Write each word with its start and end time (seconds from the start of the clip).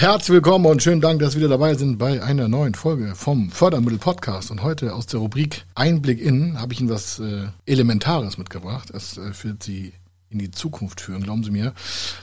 Herzlich 0.00 0.32
willkommen 0.32 0.66
und 0.66 0.80
schönen 0.80 1.00
Dank, 1.00 1.18
dass 1.18 1.32
Sie 1.32 1.40
wieder 1.40 1.48
dabei 1.48 1.74
sind 1.74 1.98
bei 1.98 2.22
einer 2.22 2.46
neuen 2.46 2.76
Folge 2.76 3.16
vom 3.16 3.50
Fördermittel 3.50 3.98
Podcast. 3.98 4.52
Und 4.52 4.62
heute 4.62 4.94
aus 4.94 5.06
der 5.06 5.18
Rubrik 5.18 5.64
Einblick 5.74 6.20
in 6.20 6.60
habe 6.60 6.72
ich 6.72 6.78
Ihnen 6.78 6.88
was 6.88 7.18
äh, 7.18 7.48
Elementares 7.66 8.38
mitgebracht. 8.38 8.90
Das 8.92 9.18
äh, 9.18 9.32
führt 9.32 9.64
Sie 9.64 9.92
in 10.30 10.38
die 10.38 10.50
Zukunft 10.50 11.00
führen, 11.00 11.22
glauben 11.22 11.42
Sie 11.42 11.50
mir. 11.50 11.72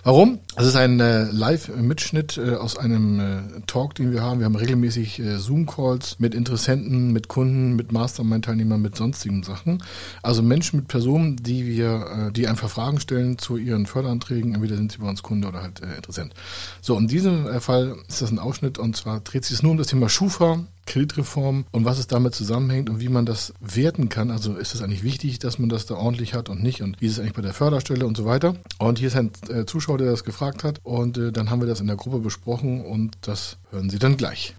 Warum? 0.04 0.40
Es 0.56 0.68
ist 0.68 0.76
ein 0.76 1.00
äh, 1.00 1.24
Live-Mitschnitt 1.32 2.38
äh, 2.38 2.54
aus 2.56 2.78
einem 2.78 3.20
äh, 3.20 3.62
Talk, 3.66 3.96
den 3.96 4.12
wir 4.12 4.22
haben. 4.22 4.40
Wir 4.40 4.46
haben 4.46 4.56
regelmäßig 4.56 5.20
äh, 5.20 5.40
Zoom-Calls 5.40 6.20
mit 6.20 6.36
Interessenten, 6.36 7.14
mit 7.14 7.28
Kunden, 7.30 7.76
mit 7.76 7.92
Mastermind-Teilnehmern, 7.92 8.80
mit 8.80 8.96
sonstigen 8.96 9.42
Sachen. 9.42 9.84
Also 10.22 10.44
Menschen 10.44 10.78
mit 10.78 10.88
Personen, 10.88 11.38
die 11.38 11.66
wir, 11.66 12.28
äh, 12.28 12.32
die 12.32 12.48
einfach 12.48 12.70
Fragen 12.70 13.00
stellen 13.00 13.40
zu 13.40 13.58
ihren 13.58 13.88
Förderanträgen. 13.88 14.54
Entweder 14.54 14.76
sind 14.76 14.92
sie 14.92 15.00
bei 15.00 15.10
uns 15.10 15.24
Kunde 15.24 15.48
oder 15.48 15.64
halt 15.64 15.82
äh, 15.82 15.96
Interessent. 15.96 16.36
So, 16.82 16.98
in 17.00 17.08
diesem 17.08 17.60
Fall 17.60 17.96
ist 18.08 18.22
das 18.22 18.30
ein 18.30 18.38
Ausschnitt 18.38 18.78
und 18.78 18.96
zwar 18.96 19.20
dreht 19.22 19.46
sich 19.46 19.56
es 19.56 19.64
nur 19.64 19.72
um 19.72 19.78
das 19.78 19.88
Thema 19.88 20.10
Schufa, 20.10 20.66
Kreditreform 20.86 21.66
und 21.72 21.86
was 21.86 22.00
es 22.00 22.08
damit 22.08 22.36
zusammenhängt 22.36 22.90
und 22.90 23.00
wie 23.00 23.10
man 23.10 23.26
das 23.26 23.54
werten 23.60 24.10
kann. 24.10 24.32
Also 24.32 24.56
ist 24.56 24.76
es 24.76 24.82
eigentlich 24.82 25.04
wichtig, 25.04 25.40
dass 25.40 25.60
man 25.60 25.70
das 25.70 25.86
da 25.86 25.96
ordentlich 25.96 26.34
hat 26.34 26.50
und 26.50 26.64
nicht 26.64 26.82
und 26.82 27.00
wie 27.02 27.08
ist 27.08 27.14
es 27.14 27.20
eigentlich 27.20 27.34
bei 27.34 27.42
der 27.42 27.54
Förderstelle 27.54 28.06
und 28.06 28.18
so 28.18 28.26
weiter. 28.26 28.56
Und 28.78 29.00
hier 29.00 29.08
ist 29.08 29.16
ein 29.16 29.32
äh, 29.50 29.66
Zuschauer, 29.66 29.98
der 29.98 30.12
das 30.12 30.24
gefragt 30.24 30.64
hat 30.64 30.80
und 30.84 31.18
äh, 31.18 31.32
dann 31.32 31.50
haben 31.50 31.62
wir 31.62 31.68
das 31.68 31.80
in 31.80 31.88
der 31.88 31.96
Gruppe 31.96 32.20
besprochen 32.20 32.82
und 32.82 33.18
das 33.22 33.58
hören 33.72 33.90
Sie 33.90 34.00
dann 34.00 34.18
gleich. 34.18 34.56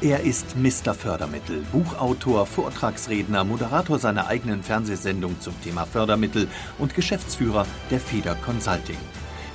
Er 0.00 0.20
ist 0.20 0.56
Mr. 0.56 0.94
Fördermittel, 0.94 1.60
Buchautor, 1.72 2.46
Vortragsredner, 2.46 3.42
Moderator 3.42 3.98
seiner 3.98 4.28
eigenen 4.28 4.62
Fernsehsendung 4.62 5.40
zum 5.40 5.60
Thema 5.60 5.86
Fördermittel 5.86 6.46
und 6.78 6.94
Geschäftsführer 6.94 7.66
der 7.90 7.98
Feder 7.98 8.36
Consulting. 8.36 8.96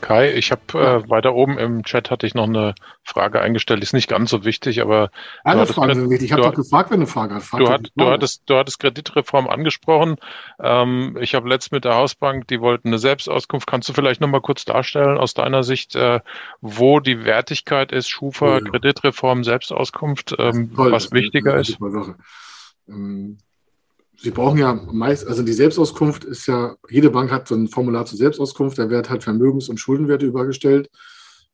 Kai, 0.00 0.32
ich 0.32 0.50
habe 0.50 0.62
äh, 0.74 1.08
weiter 1.08 1.34
oben 1.34 1.58
im 1.58 1.82
Chat 1.84 2.10
hatte 2.10 2.26
ich 2.26 2.34
noch 2.34 2.44
eine 2.44 2.74
Frage 3.02 3.40
eingestellt, 3.40 3.82
ist 3.82 3.92
nicht 3.92 4.08
ganz 4.08 4.30
so 4.30 4.44
wichtig, 4.44 4.80
aber 4.80 5.10
alle 5.42 5.66
Fragen 5.66 5.94
sind 5.94 6.10
wichtig. 6.10 6.26
Ich 6.26 6.32
habe 6.32 6.42
doch 6.42 6.54
gefragt, 6.54 6.90
wenn 6.90 6.98
eine 6.98 7.06
Frage 7.06 7.34
hast. 7.34 7.52
Du, 7.52 7.68
hat, 7.68 7.90
du, 7.96 8.06
hattest, 8.06 8.42
du 8.46 8.56
hattest 8.56 8.80
Kreditreform 8.80 9.48
angesprochen. 9.48 10.16
Ähm, 10.60 11.16
ich 11.20 11.34
habe 11.34 11.48
letzt 11.48 11.72
mit 11.72 11.84
der 11.84 11.94
Hausbank, 11.94 12.48
die 12.48 12.60
wollten 12.60 12.88
eine 12.88 12.98
Selbstauskunft. 12.98 13.66
Kannst 13.66 13.88
du 13.88 13.92
vielleicht 13.92 14.20
noch 14.20 14.28
mal 14.28 14.40
kurz 14.40 14.64
darstellen 14.64 15.18
aus 15.18 15.34
deiner 15.34 15.62
Sicht, 15.62 15.94
äh, 15.96 16.20
wo 16.60 17.00
die 17.00 17.24
Wertigkeit 17.24 17.92
ist, 17.92 18.08
Schufa, 18.08 18.58
ja. 18.58 18.60
Kreditreform, 18.60 19.44
Selbstauskunft, 19.44 20.34
ähm, 20.38 20.70
was 20.74 21.12
wichtiger 21.12 21.56
ist? 21.56 21.78
Ähm, 22.88 23.38
Sie 24.16 24.30
brauchen 24.30 24.58
ja 24.58 24.74
meist, 24.74 25.26
also 25.26 25.42
die 25.42 25.52
Selbstauskunft 25.52 26.24
ist 26.24 26.46
ja, 26.46 26.76
jede 26.88 27.10
Bank 27.10 27.30
hat 27.30 27.48
so 27.48 27.54
ein 27.54 27.68
Formular 27.68 28.06
zur 28.06 28.18
Selbstauskunft, 28.18 28.78
da 28.78 28.88
wird 28.88 29.10
halt 29.10 29.22
Vermögens- 29.22 29.68
und 29.68 29.78
Schuldenwerte 29.78 30.26
übergestellt. 30.26 30.90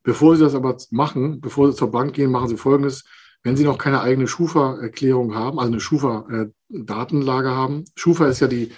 Bevor 0.03 0.35
Sie 0.35 0.43
das 0.43 0.55
aber 0.55 0.77
machen, 0.91 1.41
bevor 1.41 1.71
Sie 1.71 1.77
zur 1.77 1.91
Bank 1.91 2.13
gehen, 2.13 2.31
machen 2.31 2.47
Sie 2.47 2.57
Folgendes. 2.57 3.03
Wenn 3.43 3.55
Sie 3.57 3.63
noch 3.63 3.77
keine 3.77 4.01
eigene 4.01 4.27
Schufa-Erklärung 4.27 5.35
haben, 5.35 5.59
also 5.59 5.71
eine 5.71 5.81
Schufa-Datenlage 5.81 7.49
haben, 7.49 7.85
Schufa 7.95 8.27
ist 8.27 8.39
ja 8.39 8.47
die 8.47 8.71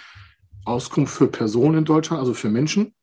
Auskunft 0.64 1.14
für 1.14 1.26
Personen 1.26 1.78
in 1.78 1.84
Deutschland, 1.84 2.20
also 2.20 2.32
für 2.34 2.48
Menschen. 2.48 2.94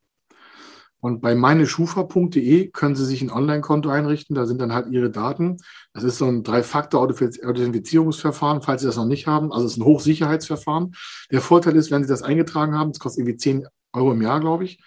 Und 1.01 1.19
bei 1.19 1.33
meineschufa.de 1.33 2.69
können 2.69 2.95
Sie 2.95 3.05
sich 3.05 3.23
ein 3.23 3.31
Online-Konto 3.31 3.89
einrichten. 3.89 4.35
Da 4.35 4.45
sind 4.45 4.61
dann 4.61 4.71
halt 4.71 4.91
Ihre 4.91 5.09
Daten. 5.09 5.57
Das 5.93 6.03
ist 6.03 6.19
so 6.19 6.27
ein 6.27 6.43
Drei-Faktor-Authentifizierungsverfahren, 6.43 8.61
falls 8.61 8.81
Sie 8.81 8.87
das 8.87 8.97
noch 8.97 9.05
nicht 9.05 9.25
haben. 9.25 9.51
Also 9.51 9.65
es 9.65 9.71
ist 9.73 9.79
ein 9.79 9.85
Hochsicherheitsverfahren. 9.85 10.93
Der 11.31 11.41
Vorteil 11.41 11.75
ist, 11.75 11.89
wenn 11.89 12.03
Sie 12.03 12.09
das 12.09 12.21
eingetragen 12.21 12.77
haben, 12.77 12.91
das 12.91 12.99
kostet 12.99 13.21
irgendwie 13.21 13.37
10 13.37 13.67
Euro 13.93 14.11
im 14.11 14.21
Jahr, 14.21 14.39
glaube 14.39 14.63
ich. 14.63 14.79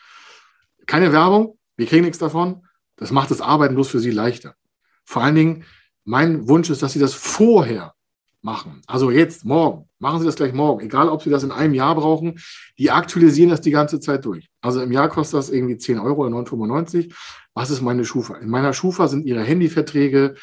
Keine 0.86 1.12
Werbung. 1.12 1.58
Wir 1.76 1.86
kriegen 1.86 2.04
nichts 2.04 2.18
davon. 2.18 2.64
Das 2.94 3.10
macht 3.10 3.32
das 3.32 3.40
Arbeiten 3.40 3.74
bloß 3.74 3.88
für 3.88 3.98
Sie 3.98 4.12
leichter. 4.12 4.54
Vor 5.04 5.24
allen 5.24 5.34
Dingen, 5.34 5.64
mein 6.04 6.48
Wunsch 6.48 6.70
ist, 6.70 6.82
dass 6.82 6.92
Sie 6.92 7.00
das 7.00 7.14
vorher 7.14 7.92
machen. 8.44 8.82
Also 8.86 9.10
jetzt, 9.10 9.44
morgen. 9.44 9.88
Machen 9.98 10.20
Sie 10.20 10.26
das 10.26 10.36
gleich 10.36 10.52
morgen. 10.52 10.84
Egal, 10.84 11.08
ob 11.08 11.22
Sie 11.22 11.30
das 11.30 11.42
in 11.42 11.50
einem 11.50 11.74
Jahr 11.74 11.94
brauchen. 11.94 12.38
Die 12.78 12.90
aktualisieren 12.90 13.50
das 13.50 13.62
die 13.62 13.70
ganze 13.70 14.00
Zeit 14.00 14.24
durch. 14.24 14.50
Also 14.60 14.82
im 14.82 14.92
Jahr 14.92 15.08
kostet 15.08 15.38
das 15.38 15.50
irgendwie 15.50 15.78
10 15.78 15.98
Euro 15.98 16.26
oder 16.26 16.36
9,95. 16.36 17.12
Was 17.54 17.70
ist 17.70 17.80
meine 17.80 18.04
Schufa? 18.04 18.36
In 18.36 18.50
meiner 18.50 18.74
Schufa 18.74 19.08
sind 19.08 19.24
Ihre 19.24 19.42
Handyverträge, 19.42 20.34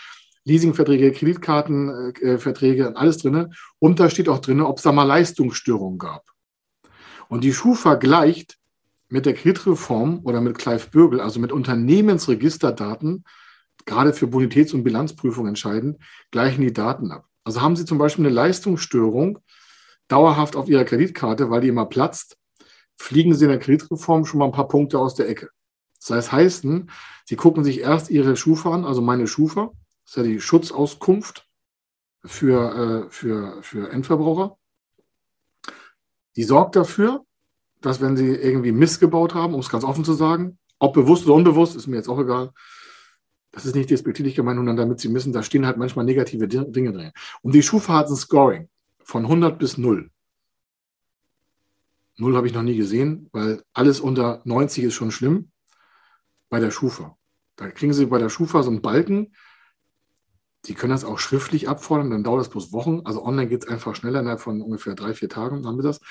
Leasingverträge, 0.43 1.11
Kreditkartenverträge, 1.11 2.83
äh, 2.83 2.93
alles 2.95 3.19
drin. 3.19 3.53
Und 3.79 3.99
da 3.99 4.09
steht 4.09 4.29
auch 4.29 4.39
drin, 4.39 4.61
ob 4.61 4.77
es 4.77 4.83
da 4.83 4.91
mal 4.91 5.03
Leistungsstörungen 5.03 5.99
gab. 5.99 6.25
Und 7.29 7.43
die 7.43 7.53
Schufa 7.53 7.95
gleicht 7.95 8.57
mit 9.09 9.25
der 9.25 9.33
Kreditreform 9.33 10.21
oder 10.23 10.41
mit 10.41 10.57
Clive 10.57 10.89
Bürgel, 10.89 11.21
also 11.21 11.39
mit 11.39 11.51
Unternehmensregisterdaten, 11.51 13.25
gerade 13.85 14.13
für 14.13 14.25
Bonitäts- 14.25 14.73
und 14.73 14.83
Bilanzprüfung 14.83 15.47
entscheidend, 15.47 15.97
gleichen 16.31 16.61
die 16.61 16.73
Daten 16.73 17.11
ab. 17.11 17.25
Also 17.43 17.61
haben 17.61 17.75
Sie 17.75 17.85
zum 17.85 17.97
Beispiel 17.97 18.25
eine 18.25 18.33
Leistungsstörung 18.33 19.39
dauerhaft 20.07 20.55
auf 20.55 20.67
Ihrer 20.67 20.83
Kreditkarte, 20.83 21.49
weil 21.49 21.61
die 21.61 21.69
immer 21.69 21.85
platzt, 21.85 22.37
fliegen 22.97 23.33
Sie 23.33 23.45
in 23.45 23.49
der 23.49 23.59
Kreditreform 23.59 24.25
schon 24.25 24.39
mal 24.39 24.45
ein 24.45 24.51
paar 24.51 24.67
Punkte 24.67 24.99
aus 24.99 25.15
der 25.15 25.29
Ecke. 25.29 25.49
Das 25.99 26.11
heißt, 26.11 26.31
heißen, 26.31 26.91
Sie 27.25 27.35
gucken 27.35 27.63
sich 27.63 27.79
erst 27.79 28.09
Ihre 28.09 28.35
Schufa 28.35 28.73
an, 28.73 28.85
also 28.85 29.01
meine 29.01 29.27
Schufa, 29.27 29.71
das 30.03 30.11
ist 30.11 30.17
ja 30.17 30.23
die 30.23 30.41
Schutzauskunft 30.41 31.47
für, 32.25 33.07
äh, 33.07 33.09
für, 33.09 33.61
für 33.63 33.91
Endverbraucher. 33.91 34.57
Die 36.35 36.43
sorgt 36.43 36.75
dafür, 36.75 37.25
dass 37.81 38.01
wenn 38.01 38.17
Sie 38.17 38.27
irgendwie 38.27 38.71
missgebaut 38.71 39.33
haben, 39.33 39.53
um 39.53 39.59
es 39.59 39.69
ganz 39.69 39.83
offen 39.83 40.05
zu 40.05 40.13
sagen, 40.13 40.59
ob 40.79 40.93
bewusst 40.93 41.25
oder 41.25 41.35
unbewusst, 41.35 41.75
ist 41.75 41.87
mir 41.87 41.97
jetzt 41.97 42.09
auch 42.09 42.19
egal, 42.19 42.51
das 43.51 43.65
ist 43.65 43.75
nicht 43.75 43.89
despektierlich 43.89 44.35
gemeint, 44.35 44.57
sondern 44.57 44.77
damit 44.77 44.99
sie 44.99 45.09
müssen, 45.09 45.33
da 45.33 45.43
stehen 45.43 45.65
halt 45.65 45.77
manchmal 45.77 46.05
negative 46.05 46.47
Dinge 46.47 46.93
drin. 46.93 47.11
Und 47.41 47.53
die 47.53 47.63
Schufa 47.63 47.93
hat 47.93 48.07
ein 48.07 48.15
Scoring 48.15 48.69
von 49.03 49.23
100 49.23 49.59
bis 49.59 49.77
0. 49.77 50.09
0 52.17 52.35
habe 52.35 52.47
ich 52.47 52.53
noch 52.53 52.63
nie 52.63 52.77
gesehen, 52.77 53.29
weil 53.33 53.63
alles 53.73 53.99
unter 53.99 54.41
90 54.45 54.85
ist 54.85 54.93
schon 54.93 55.11
schlimm. 55.11 55.51
Bei 56.49 56.59
der 56.59 56.71
Schufa. 56.71 57.17
Da 57.55 57.69
kriegen 57.71 57.93
Sie 57.93 58.05
bei 58.05 58.19
der 58.19 58.29
Schufa 58.29 58.63
so 58.63 58.69
einen 58.69 58.81
Balken. 58.81 59.33
Sie 60.65 60.73
können 60.73 60.91
das 60.91 61.05
auch 61.05 61.17
schriftlich 61.17 61.67
abfordern, 61.67 62.11
dann 62.11 62.23
dauert 62.23 62.41
das 62.41 62.49
bloß 62.49 62.71
Wochen. 62.71 63.01
Also 63.05 63.23
online 63.23 63.47
geht 63.47 63.63
es 63.63 63.67
einfach 63.67 63.95
schneller, 63.95 64.19
innerhalb 64.19 64.41
von 64.41 64.61
ungefähr 64.61 64.95
drei, 64.95 65.13
vier 65.13 65.29
Tagen 65.29 65.65
haben 65.65 65.77
wir 65.77 65.83
das. 65.83 66.01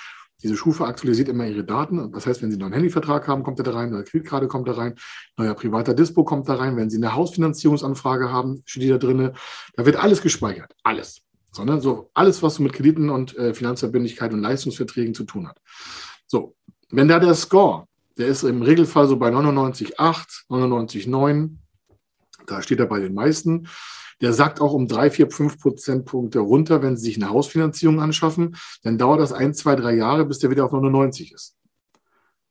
Diese 0.43 0.57
Schufa 0.57 0.87
aktualisiert 0.87 1.29
immer 1.29 1.47
ihre 1.47 1.65
Daten. 1.65 2.13
Das 2.13 2.27
heißt, 2.27 2.43
wenn 2.43 2.51
Sie 2.51 2.55
einen 2.55 2.63
neuen 2.63 2.73
Handyvertrag 2.73 3.29
haben, 3.29 3.43
kommt 3.43 3.59
er 3.59 3.65
da 3.65 3.73
rein, 3.73 3.91
neue 3.91 4.05
Kreditkarte 4.05 4.49
kommt 4.49 4.69
da 4.69 4.73
rein, 4.73 4.95
neuer 5.37 5.55
privater 5.55 5.95
Dispo 5.95 6.25
kommt 6.25 6.49
da 6.49 6.55
rein. 6.55 6.77
Wenn 6.77 6.91
Sie 6.91 6.97
eine 6.97 7.15
Hausfinanzierungsanfrage 7.15 8.31
haben, 8.31 8.63
steht 8.65 8.83
die 8.85 8.89
da 8.89 8.99
drin. 8.99 9.33
Da 9.75 9.87
wird 9.87 9.97
alles 9.97 10.23
gespeichert. 10.23 10.75
Alles. 10.83 11.23
Sondern 11.53 11.81
so 11.81 12.11
alles, 12.15 12.43
was 12.43 12.55
so 12.55 12.63
mit 12.63 12.73
Krediten 12.73 13.11
und 13.11 13.37
äh, 13.37 13.55
Finanzverbindlichkeit 13.55 14.33
und 14.33 14.41
Leistungsverträgen 14.41 15.15
zu 15.15 15.25
tun 15.25 15.49
hat. 15.49 15.61
So, 16.27 16.55
wenn 16.91 17.09
da 17.09 17.19
der 17.19 17.35
Score, 17.35 17.87
der 18.17 18.29
ist 18.29 18.43
im 18.43 18.63
Regelfall 18.63 19.09
so 19.09 19.17
bei 19.17 19.31
99,8, 19.31 20.49
99,9, 20.49 21.57
da 22.47 22.63
steht 22.63 22.81
er 22.81 22.87
bei 22.87 23.01
den 23.01 23.15
meisten. 23.15 23.69
Der 24.21 24.33
sagt 24.33 24.61
auch 24.61 24.73
um 24.73 24.87
drei, 24.87 25.11
vier, 25.11 25.31
fünf 25.31 25.59
Prozentpunkte 25.59 26.41
runter, 26.41 26.83
wenn 26.83 26.97
Sie 26.97 27.05
sich 27.05 27.17
eine 27.17 27.31
Hausfinanzierung 27.31 28.01
anschaffen. 28.01 28.57
Dann 28.83 28.99
dauert 28.99 29.21
das 29.21 29.33
ein, 29.33 29.55
zwei, 29.55 29.77
drei 29.77 29.95
Jahre, 29.95 30.27
bis 30.27 30.39
der 30.39 30.51
wieder 30.51 30.65
auf 30.65 30.73
99 30.73 31.33
ist. 31.33 31.57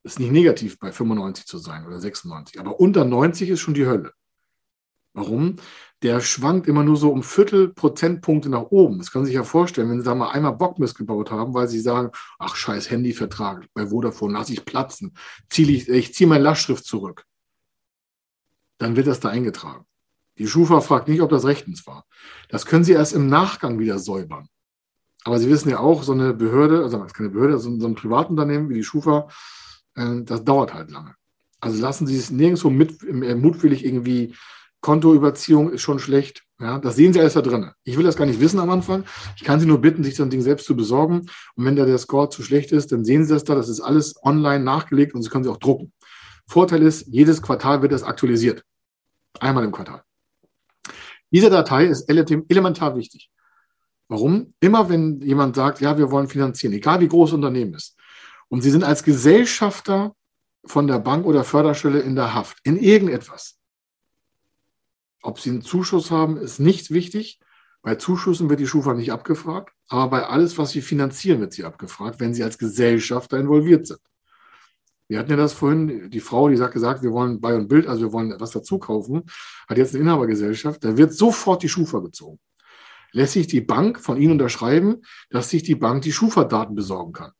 Das 0.04 0.14
ist 0.14 0.20
nicht 0.20 0.32
negativ, 0.32 0.80
bei 0.80 0.92
95 0.92 1.46
zu 1.46 1.58
sein 1.58 1.86
oder 1.86 2.00
96. 2.00 2.60
Aber 2.60 2.80
unter 2.80 3.06
90 3.06 3.50
ist 3.50 3.60
schon 3.60 3.74
die 3.74 3.86
Hölle. 3.86 4.14
Warum? 5.14 5.58
Der 6.02 6.22
schwankt 6.22 6.68
immer 6.68 6.84
nur 6.84 6.96
so 6.96 7.12
um 7.12 7.24
Viertel 7.24 7.74
Prozentpunkte 7.74 8.50
nach 8.50 8.72
oben. 8.72 9.00
Das 9.00 9.12
können 9.12 9.26
Sie 9.26 9.32
sich 9.32 9.36
ja 9.36 9.44
vorstellen, 9.44 9.90
wenn 9.90 10.00
Sie 10.00 10.06
da 10.06 10.16
mal 10.16 10.30
einmal 10.30 10.56
Bockmist 10.56 10.98
gebaut 10.98 11.30
haben, 11.30 11.54
weil 11.54 11.68
Sie 11.68 11.80
sagen, 11.82 12.12
ach 12.38 12.56
scheiß 12.56 12.90
Handyvertrag 12.90 13.68
bei 13.74 13.88
Vodafone, 13.88 14.34
lasse 14.34 14.54
ich 14.54 14.64
platzen, 14.64 15.14
zieh 15.50 15.70
ich, 15.76 15.90
ich 15.90 16.14
ziehe 16.14 16.28
meine 16.28 16.44
Lastschrift 16.44 16.86
zurück. 16.86 17.26
Dann 18.78 18.96
wird 18.96 19.08
das 19.08 19.20
da 19.20 19.30
eingetragen. 19.30 19.86
Die 20.40 20.48
Schufa 20.48 20.82
fragt 20.82 21.08
nicht, 21.08 21.22
ob 21.22 21.30
das 21.30 21.46
rechtens 21.46 21.86
war. 21.86 22.06
Das 22.48 22.66
können 22.66 22.84
Sie 22.84 22.94
erst 22.94 23.14
im 23.14 23.28
Nachgang 23.28 23.78
wieder 23.78 24.00
säubern. 24.00 24.48
Aber 25.26 25.38
Sie 25.38 25.50
wissen 25.50 25.70
ja 25.70 25.80
auch, 25.80 26.04
so 26.04 26.14
eine 26.14 26.34
Behörde, 26.34 26.82
also 26.82 26.98
keine 27.14 27.30
Behörde, 27.30 27.60
so 27.60 27.70
ein 27.70 27.96
Privatunternehmen 27.96 28.70
wie 28.70 28.76
die 28.76 28.84
Schufa, 28.84 29.28
äh, 29.96 30.22
das 30.24 30.44
dauert 30.44 30.74
halt 30.74 30.92
lange. 30.92 31.14
Also 31.60 31.82
lassen 31.82 32.08
Sie 32.08 32.18
es 32.18 32.32
nirgendwo 32.32 32.70
mit, 32.70 33.04
äh, 33.04 33.36
mutwillig 33.36 33.86
irgendwie 33.86 34.34
Kontoüberziehung 34.82 35.72
ist 35.72 35.82
schon 35.82 36.00
schlecht. 36.00 36.44
Ja, 36.60 36.80
das 36.80 36.96
sehen 36.96 37.12
Sie 37.12 37.20
alles 37.20 37.34
da 37.34 37.42
drin. 37.42 37.72
Ich 37.84 37.98
will 37.98 38.06
das 38.06 38.16
gar 38.16 38.26
nicht 38.26 38.40
wissen 38.40 38.60
am 38.60 38.70
Anfang. 38.70 39.04
Ich 39.36 39.44
kann 39.44 39.60
Sie 39.60 39.66
nur 39.66 39.82
bitten, 39.82 40.04
sich 40.04 40.16
so 40.16 40.24
ein 40.24 40.30
Ding 40.30 40.42
selbst 40.42 40.66
zu 40.66 40.76
besorgen. 40.76 41.30
Und 41.56 41.66
wenn 41.66 41.76
da 41.76 41.86
der 41.86 41.98
Score 41.98 42.30
zu 42.30 42.44
schlecht 42.44 42.72
ist, 42.72 42.92
dann 42.92 43.04
sehen 43.04 43.26
Sie 43.26 43.34
das 43.34 43.44
da. 43.44 43.56
Das 43.56 43.68
ist 43.68 43.82
alles 43.82 44.16
online 44.24 44.64
nachgelegt 44.64 45.14
und 45.14 45.22
Sie 45.22 45.30
können 45.30 45.44
sie 45.44 45.50
auch 45.50 45.58
drucken. 45.58 45.92
Vorteil 46.48 46.82
ist, 46.82 47.08
jedes 47.08 47.42
Quartal 47.42 47.82
wird 47.82 47.92
das 47.92 48.04
aktualisiert. 48.04 48.64
Einmal 49.40 49.64
im 49.64 49.72
Quartal. 49.72 50.04
Diese 51.32 51.50
Datei 51.50 51.86
ist 51.86 52.10
elementar 52.10 52.96
wichtig. 52.96 53.30
Warum? 54.08 54.54
Immer 54.60 54.90
wenn 54.90 55.22
jemand 55.22 55.56
sagt, 55.56 55.82
ja, 55.82 55.98
wir 55.98 56.10
wollen 56.10 56.28
finanzieren, 56.28 56.74
egal 56.74 57.00
wie 57.00 57.08
groß 57.08 57.30
das 57.30 57.36
Unternehmen 57.36 57.76
ist, 57.76 57.96
und 58.48 58.62
Sie 58.62 58.72
sind 58.72 58.84
als 58.84 59.04
Gesellschafter 59.04 60.16
von 60.66 60.88
der 60.88 61.00
Bank 61.00 61.26
oder 61.26 61.44
Förderstelle 61.44 62.00
in 62.00 62.16
der 62.16 62.34
Haft, 62.34 62.58
in 62.64 62.78
irgendetwas. 62.78 63.60
Ob 65.22 65.40
Sie 65.40 65.52
einen 65.52 65.62
Zuschuss 65.62 66.10
haben, 66.10 66.38
ist 66.38 66.60
nicht 66.60 66.92
wichtig. 66.92 67.40
Bei 67.82 67.96
Zuschüssen 67.96 68.50
wird 68.50 68.60
die 68.60 68.68
Schufa 68.68 68.94
nicht 68.94 69.12
abgefragt, 69.12 69.74
aber 69.88 70.10
bei 70.10 70.26
alles, 70.26 70.58
was 70.58 70.72
Sie 70.72 70.82
finanzieren, 70.82 71.40
wird 71.40 71.54
sie 71.54 71.64
abgefragt, 71.64 72.20
wenn 72.20 72.34
Sie 72.34 72.44
als 72.44 72.58
Gesellschafter 72.58 73.38
involviert 73.38 73.88
sind. 73.88 74.00
Wir 75.10 75.18
hatten 75.18 75.32
ja 75.32 75.38
das 75.38 75.54
vorhin, 75.54 76.12
die 76.12 76.20
Frau, 76.20 76.50
die 76.50 76.62
hat 76.62 76.72
gesagt, 76.72 77.02
wir 77.02 77.12
wollen 77.12 77.42
Buy 77.42 77.56
und 77.56 77.68
Bild, 77.68 77.88
also 77.88 78.04
wir 78.04 78.14
wollen 78.14 78.36
was 78.38 78.52
dazu 78.52 78.78
kaufen, 78.78 79.24
hat 79.68 79.78
jetzt 79.80 79.96
eine 79.96 80.04
Inhabergesellschaft, 80.04 80.84
da 80.84 80.96
wird 80.98 81.14
sofort 81.14 81.64
die 81.64 81.70
Schufa 81.70 81.98
gezogen. 82.00 82.40
Lässt 83.12 83.34
sich 83.34 83.48
die 83.48 83.62
Bank 83.62 84.00
von 84.00 84.18
Ihnen 84.18 84.34
unterschreiben, 84.34 85.02
dass 85.32 85.50
sich 85.50 85.64
die 85.64 85.74
Bank 85.74 86.04
die 86.04 86.14
Schufa-Daten 86.14 86.76
besorgen 86.76 87.12
kann. 87.12 87.32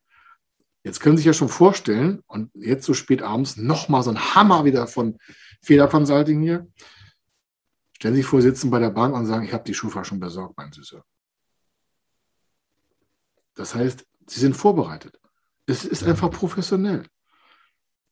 Jetzt 0.84 1.00
können 1.00 1.16
Sie 1.16 1.22
sich 1.22 1.28
ja 1.28 1.34
schon 1.34 1.48
vorstellen, 1.48 2.24
und 2.26 2.50
jetzt 2.56 2.88
so 2.88 2.96
spät 2.96 3.22
abends 3.22 3.56
nochmal 3.56 4.02
so 4.02 4.10
ein 4.10 4.34
Hammer 4.34 4.66
wieder 4.66 4.88
von 4.88 5.20
Feder 5.62 5.88
Consulting 5.88 6.42
hier. 6.42 6.68
Stellen 7.98 8.16
Sie 8.16 8.22
sich 8.22 8.28
vor, 8.28 8.42
Sie 8.42 8.48
sitzen 8.48 8.72
bei 8.72 8.80
der 8.80 8.90
Bank 8.90 9.14
und 9.14 9.28
sagen, 9.28 9.46
ich 9.46 9.54
habe 9.54 9.64
die 9.64 9.76
Schufa 9.76 10.04
schon 10.04 10.20
besorgt, 10.20 10.58
mein 10.58 10.72
Süßer. 10.72 11.04
Das 13.54 13.76
heißt, 13.76 14.08
Sie 14.26 14.40
sind 14.40 14.56
vorbereitet. 14.56 15.20
Es 15.68 15.86
ist 15.86 16.04
einfach 16.04 16.32
professionell. 16.32 17.06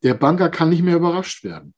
Der 0.04 0.14
Banker 0.14 0.50
kann 0.50 0.70
nicht 0.70 0.84
mehr 0.84 0.96
überrascht 0.96 1.44
werden. 1.44 1.74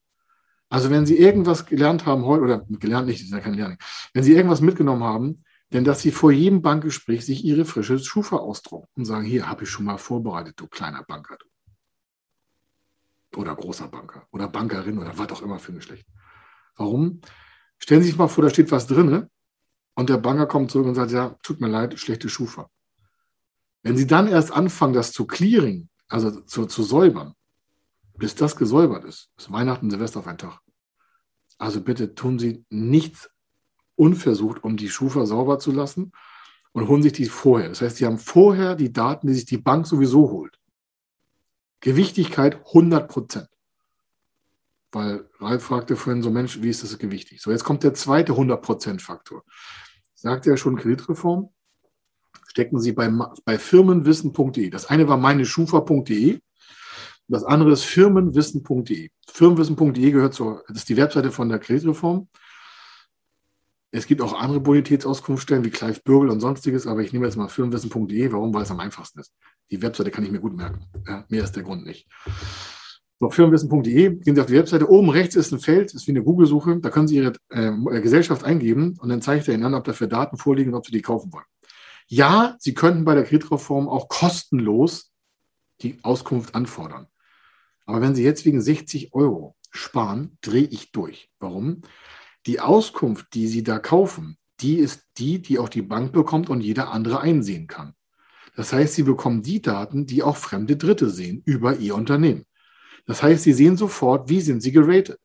Also 0.70 0.92
wenn 0.92 1.06
Sie 1.06 1.18
irgendwas 1.18 1.66
gelernt 1.66 2.06
haben 2.06 2.26
heute, 2.26 2.44
oder 2.44 2.66
gelernt 2.68 3.08
nicht, 3.08 3.22
ist 3.22 3.32
ja 3.32 3.40
kein 3.40 3.56
Lernen, 3.56 3.78
wenn 4.14 4.24
Sie 4.24 4.34
irgendwas 4.34 4.62
mitgenommen 4.62 5.04
haben, 5.04 5.44
denn 5.72 5.84
dass 5.84 6.02
Sie 6.02 6.12
vor 6.12 6.32
jedem 6.32 6.62
Bankgespräch 6.62 7.26
sich 7.26 7.44
Ihre 7.44 7.66
frische 7.66 8.00
Schufa 8.00 8.38
ausdrucken 8.38 8.88
und 8.96 9.06
sagen, 9.06 9.26
hier 9.26 9.50
habe 9.50 9.64
ich 9.64 9.70
schon 9.70 9.86
mal 9.86 9.98
vorbereitet, 9.98 10.60
du 10.60 10.68
kleiner 10.68 11.04
Banker. 11.04 11.38
Du. 11.40 13.40
Oder 13.40 13.56
großer 13.56 13.88
Banker 13.88 14.28
oder 14.32 14.48
Bankerin 14.48 14.98
oder 14.98 15.18
was 15.18 15.32
auch 15.32 15.42
immer 15.42 15.60
für 15.60 15.72
ein 15.72 15.76
Geschlecht. 15.76 16.06
Warum? 16.76 17.22
Stellen 17.78 18.02
Sie 18.02 18.10
sich 18.10 18.18
mal 18.18 18.28
vor, 18.28 18.44
da 18.44 18.50
steht 18.50 18.72
was 18.72 18.88
drin 18.88 19.28
und 19.96 20.10
der 20.10 20.18
Banker 20.18 20.48
kommt 20.48 20.72
zurück 20.72 20.88
und 20.88 20.96
sagt, 20.96 21.12
ja, 21.12 21.36
tut 21.44 21.62
mir 21.62 21.68
leid, 21.68 22.00
schlechte 22.00 22.30
Schufa. 22.30 22.70
Wenn 23.84 23.98
Sie 23.98 24.08
dann 24.08 24.28
erst 24.28 24.52
anfangen, 24.52 24.94
das 24.94 25.12
zu 25.12 25.26
clearing, 25.26 25.90
also 26.08 26.42
zu, 26.42 26.66
zu 26.66 26.84
säubern, 26.84 27.34
bis 28.20 28.36
das 28.36 28.56
gesäubert 28.56 29.06
ist, 29.06 29.32
ist 29.38 29.52
Weihnachten, 29.52 29.90
Silvester 29.90 30.20
auf 30.20 30.28
einen 30.28 30.38
Tag. 30.38 30.60
Also 31.58 31.82
bitte 31.82 32.16
tun 32.16 32.38
Sie 32.38 32.66
nichts 32.70 33.30
unversucht, 33.96 34.64
um 34.64 34.78
die 34.78 34.90
Schufa 34.90 35.26
sauber 35.26 35.60
zu 35.60 35.72
lassen 35.72 36.12
und 36.72 36.88
holen 36.88 37.04
sich 37.04 37.14
die 37.14 37.26
vorher. 37.26 37.70
Das 37.70 37.82
heißt, 37.82 37.98
sie 37.98 38.06
haben 38.06 38.18
vorher 38.18 38.76
die 38.76 38.94
Daten, 38.94 39.28
die 39.28 39.34
sich 39.34 39.46
die 39.46 39.58
Bank 39.58 39.88
sowieso 39.88 40.30
holt. 40.30 40.58
Gewichtigkeit 41.82 42.56
100 42.68 43.10
Prozent. 43.10 43.50
Weil 44.92 45.30
Ralf 45.40 45.64
fragte 45.64 45.96
vorhin 45.96 46.24
so, 46.24 46.32
Mensch, 46.32 46.62
wie 46.62 46.70
ist 46.70 46.84
das 46.84 46.98
gewichtig? 46.98 47.42
So, 47.42 47.52
jetzt 47.52 47.64
kommt 47.64 47.84
der 47.84 47.94
zweite 47.94 48.34
100 48.34 48.62
Prozent 48.62 49.02
Faktor. 49.02 49.44
Sagte 50.16 50.50
ja 50.50 50.58
schon 50.58 50.78
Kreditreform. 50.78 51.50
Stecken 52.48 52.80
Sie 52.80 52.92
bei, 52.92 53.10
bei 53.46 53.60
firmenwissen.de. 53.60 54.70
Das 54.70 54.88
eine 54.88 55.08
war 55.08 55.18
meine 55.18 55.46
Schufa.de. 55.46 56.40
Das 57.30 57.44
andere 57.44 57.72
ist 57.72 57.84
firmenwissen.de. 57.84 59.10
Firmenwissen.de 59.28 60.12
gehört 60.12 60.34
zur, 60.34 60.64
das 60.68 60.80
ist 60.80 60.90
die 60.90 60.98
Webseite 60.98 61.32
von 61.32 61.48
der 61.48 61.60
Kreditreform. 61.60 62.28
Es 63.92 64.08
gibt 64.08 64.22
auch 64.22 64.34
andere 64.34 64.60
Bonitätsauskunftsstellen 64.60 65.64
wie 65.64 65.70
Clive 65.70 66.00
Bürgel 66.04 66.30
und 66.30 66.40
sonstiges, 66.40 66.88
aber 66.88 67.02
ich 67.02 67.14
nehme 67.14 67.26
jetzt 67.26 67.38
mal 67.38 67.48
firmenwissen.de. 67.48 68.32
Warum? 68.32 68.54
Weil 68.54 68.64
es 68.64 68.72
am 68.72 68.80
einfachsten 68.80 69.20
ist. 69.20 69.32
Die 69.70 69.82
Webseite 69.82 70.10
kann 70.10 70.24
ich 70.24 70.32
mir 70.32 70.40
gut 70.40 70.56
merken. 70.56 70.86
Ja, 71.08 71.24
mehr 71.30 71.44
ist 71.44 71.56
der 71.56 71.64
Grund 71.64 71.86
nicht. 71.86 72.08
So, 73.20 73.30
firmenwissen.de, 73.30 74.16
gehen 74.16 74.36
Sie 74.36 74.42
auf 74.42 74.48
die 74.48 74.54
Webseite. 74.54 74.90
Oben 74.90 75.10
rechts 75.10 75.36
ist 75.36 75.52
ein 75.52 75.60
Feld, 75.60 75.94
ist 75.94 76.08
wie 76.08 76.12
eine 76.12 76.24
Google-Suche. 76.24 76.80
Da 76.80 76.90
können 76.90 77.08
Sie 77.08 77.18
Ihre 77.18 77.34
äh, 77.50 77.72
Gesellschaft 78.02 78.44
eingeben 78.44 78.98
und 79.00 79.10
dann 79.10 79.22
zeigt 79.22 79.48
er 79.48 79.54
Ihnen 79.54 79.66
an, 79.66 79.76
ob 79.76 79.84
dafür 79.84 80.08
Daten 80.08 80.38
vorliegen 80.38 80.74
und 80.74 80.80
ob 80.80 80.86
Sie 80.88 80.92
die 80.92 81.04
kaufen 81.04 81.32
wollen. 81.32 81.46
Ja, 82.08 82.56
Sie 82.58 82.74
könnten 82.74 83.06
bei 83.06 83.14
der 83.14 83.24
Kreditreform 83.24 83.88
auch 83.88 84.08
kostenlos 84.08 85.12
die 85.82 86.00
Auskunft 86.02 86.56
anfordern. 86.56 87.08
Aber 87.90 88.02
wenn 88.02 88.14
Sie 88.14 88.24
jetzt 88.24 88.46
wegen 88.46 88.62
60 88.62 89.16
Euro 89.16 89.56
sparen, 89.72 90.38
drehe 90.42 90.68
ich 90.68 90.92
durch. 90.92 91.32
Warum? 91.40 91.82
Die 92.46 92.60
Auskunft, 92.60 93.34
die 93.34 93.48
Sie 93.48 93.64
da 93.64 93.80
kaufen, 93.80 94.38
die 94.60 94.76
ist 94.76 95.08
die, 95.18 95.42
die 95.42 95.58
auch 95.58 95.70
die 95.70 95.82
Bank 95.82 96.12
bekommt 96.12 96.52
und 96.52 96.62
jeder 96.62 96.92
andere 96.92 97.22
einsehen 97.22 97.66
kann. 97.66 97.96
Das 98.56 98.74
heißt, 98.74 98.94
Sie 98.94 99.02
bekommen 99.02 99.42
die 99.42 99.60
Daten, 99.60 100.06
die 100.06 100.22
auch 100.22 100.38
fremde 100.38 100.78
Dritte 100.78 101.10
sehen 101.10 101.42
über 101.46 101.78
Ihr 101.78 101.96
Unternehmen. 101.96 102.46
Das 103.08 103.24
heißt, 103.24 103.42
Sie 103.42 103.54
sehen 103.54 103.76
sofort, 103.76 104.30
wie 104.30 104.42
sind 104.42 104.62
Sie 104.62 104.72
geratet? 104.72 105.20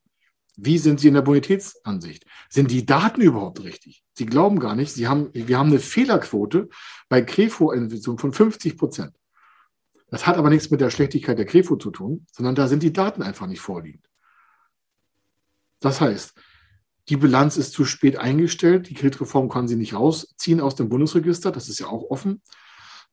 Wie 0.57 0.79
sind 0.79 0.99
Sie 0.99 1.09
in 1.09 1.13
der 1.13 1.21
Bonitätsansicht? 1.21 2.25
Sind 2.49 2.71
die 2.71 2.83
Daten 2.83 3.21
überhaupt 3.21 3.63
richtig? 3.63 4.03
Sie 4.13 4.25
glauben 4.25 4.57
gar 4.57 4.73
nicht, 4.73 4.91
Sie 4.91 5.07
haben, 5.07 5.29
wir 5.33 5.59
haben 5.59 5.69
eine 5.69 5.79
Fehlerquote 5.79 6.69
bei 7.09 7.21
Krefo-Investitionen 7.21 8.17
von 8.17 8.33
50 8.33 8.75
Prozent. 8.75 9.13
Das 10.15 10.25
hat 10.25 10.37
aber 10.37 10.49
nichts 10.49 10.71
mit 10.71 10.79
der 10.79 10.91
Schlechtigkeit 10.91 11.37
der 11.37 11.45
Krefo 11.45 11.75
zu 11.75 11.91
tun, 11.91 12.25
sondern 12.31 12.55
da 12.55 12.69
sind 12.69 12.81
die 12.83 12.93
Daten 12.93 13.21
einfach 13.21 13.47
nicht 13.47 13.59
vorliegend. 13.59 14.09
Das 15.81 15.99
heißt, 15.99 16.33
die 17.09 17.17
Bilanz 17.17 17.57
ist 17.57 17.73
zu 17.73 17.83
spät 17.83 18.15
eingestellt. 18.15 18.87
Die 18.87 18.93
Kreditreform 18.93 19.49
kann 19.49 19.67
sie 19.67 19.75
nicht 19.75 19.93
rausziehen 19.93 20.61
aus 20.61 20.75
dem 20.75 20.87
Bundesregister. 20.87 21.51
Das 21.51 21.67
ist 21.67 21.79
ja 21.79 21.87
auch 21.87 22.09
offen. 22.11 22.41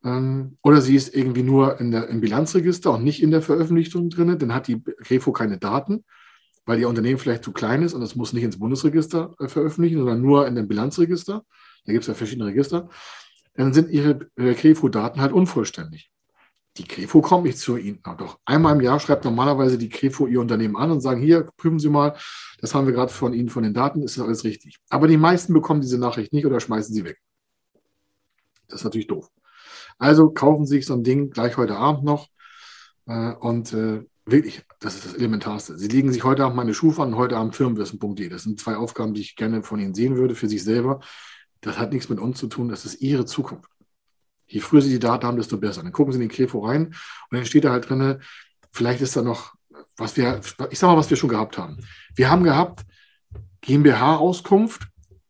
Ähm, 0.05 0.59
oder 0.63 0.81
sie 0.81 0.95
ist 0.95 1.13
irgendwie 1.13 1.43
nur 1.43 1.81
in 1.81 1.91
der, 1.91 2.07
im 2.07 2.21
Bilanzregister 2.21 2.93
und 2.93 3.03
nicht 3.03 3.21
in 3.21 3.33
der 3.33 3.43
Veröffentlichung 3.43 4.09
drin. 4.09 4.39
Dann 4.39 4.55
hat 4.55 4.69
die 4.69 4.81
Krefo 4.81 5.33
keine 5.33 5.59
Daten, 5.59 6.05
weil 6.67 6.79
ihr 6.79 6.89
Unternehmen 6.89 7.19
vielleicht 7.19 7.43
zu 7.43 7.51
klein 7.51 7.83
ist 7.83 7.95
und 7.95 8.03
es 8.03 8.15
muss 8.15 8.33
nicht 8.33 8.45
ins 8.45 8.61
Bundesregister 8.61 9.35
äh, 9.41 9.49
veröffentlichen, 9.49 9.99
sondern 9.99 10.23
nur 10.23 10.47
in 10.47 10.55
dem 10.55 10.69
Bilanzregister. 10.69 11.45
Da 11.85 11.93
gibt 11.93 12.05
es 12.05 12.07
ja 12.07 12.15
verschiedene 12.15 12.47
Register. 12.47 12.89
Dann 13.55 13.75
sind 13.75 13.91
ihre 13.91 14.31
äh, 14.37 14.55
Krefo-Daten 14.55 15.21
halt 15.21 15.33
unvollständig. 15.33 16.12
Die 16.79 16.85
Krefo 16.85 17.21
kommt 17.21 17.45
nicht 17.45 17.59
zu 17.59 17.77
Ihnen. 17.77 18.01
Na 18.05 18.15
doch, 18.15 18.39
einmal 18.47 18.75
im 18.75 18.81
Jahr 18.81 18.99
schreibt 18.99 19.25
normalerweise 19.25 19.77
die 19.77 19.91
Krefo 19.91 20.27
Ihr 20.27 20.41
Unternehmen 20.41 20.77
an 20.77 20.91
und 20.91 21.01
sagen, 21.03 21.21
hier, 21.21 21.49
prüfen 21.59 21.79
Sie 21.79 21.91
mal, 21.91 22.17
das 22.61 22.75
haben 22.75 22.87
wir 22.87 22.95
gerade 22.95 23.13
von 23.13 23.35
Ihnen 23.35 23.51
von 23.51 23.63
den 23.63 23.75
Daten, 23.75 24.03
ist 24.03 24.17
das 24.17 24.25
alles 24.25 24.45
richtig. 24.45 24.79
Aber 24.89 25.07
die 25.07 25.19
meisten 25.19 25.53
bekommen 25.53 25.83
diese 25.83 25.99
Nachricht 25.99 26.33
nicht 26.33 26.47
oder 26.47 26.61
schmeißen 26.61 26.95
sie 26.95 27.05
weg. 27.05 27.19
Das 28.69 28.81
ist 28.81 28.85
natürlich 28.85 29.07
doof. 29.07 29.29
Also 29.99 30.31
kaufen 30.31 30.65
Sie 30.65 30.77
sich 30.77 30.87
so 30.87 30.95
ein 30.95 31.05
Ding 31.05 31.31
gleich 31.31 31.59
heute 31.59 31.77
Abend 31.77 32.05
noch 32.05 32.29
äh, 33.07 33.33
und 33.33 33.75
äh, 33.75 34.05
wirklich, 34.25 34.63
das 34.81 34.95
ist 34.95 35.07
das 35.07 35.15
Elementarste. 35.15 35.77
Sie 35.77 35.89
legen 35.89 36.11
sich 36.11 36.25
heute 36.25 36.45
Abend 36.45 36.57
meine 36.57 36.73
Schufa 36.73 37.03
an 37.03 37.11
und 37.11 37.19
heute 37.19 37.37
Abend 37.37 37.55
firmenwissen.de. 37.55 38.29
Das 38.31 38.45
sind 38.45 38.59
zwei 38.59 38.77
Aufgaben, 38.77 39.13
die 39.13 39.21
ich 39.21 39.37
gerne 39.37 39.63
von 39.63 39.79
Ihnen 39.79 39.95
sehen 39.95 40.17
würde 40.17 40.35
für 40.35 40.49
sich 40.49 40.65
selber. 40.65 41.01
Das 41.61 41.79
hat 41.79 41.93
nichts 41.93 42.09
mit 42.09 42.19
uns 42.19 42.39
zu 42.39 42.47
tun, 42.47 42.69
das 42.69 42.87
ist 42.87 43.03
Ihre 43.03 43.27
Zukunft. 43.27 43.71
Je 44.53 44.61
früher 44.61 44.83
Sie 44.83 44.91
die 44.91 44.99
Daten 44.99 45.27
haben, 45.27 45.39
desto 45.39 45.57
besser. 45.57 45.83
Dann 45.83 45.93
gucken 45.93 46.13
Sie 46.13 46.17
in 46.17 46.29
den 46.29 46.35
Krefo 46.35 46.61
rein 46.61 46.87
und 46.87 46.95
dann 47.31 47.47
steht 47.47 47.65
da 47.65 47.71
halt 47.71 47.89
drin, 47.89 48.21
vielleicht 48.71 49.01
ist 49.01 49.17
da 49.17 49.23
noch, 49.23 49.55
was 49.97 50.17
wir, 50.17 50.41
ich 50.71 50.79
sag 50.79 50.89
mal, 50.89 50.97
was 50.97 51.09
wir 51.09 51.17
schon 51.17 51.31
gehabt 51.31 51.57
haben. 51.57 51.79
Wir 52.15 52.31
haben 52.31 52.45
gehabt 52.45 52.85
GmbH-Auskunft, 53.63 54.83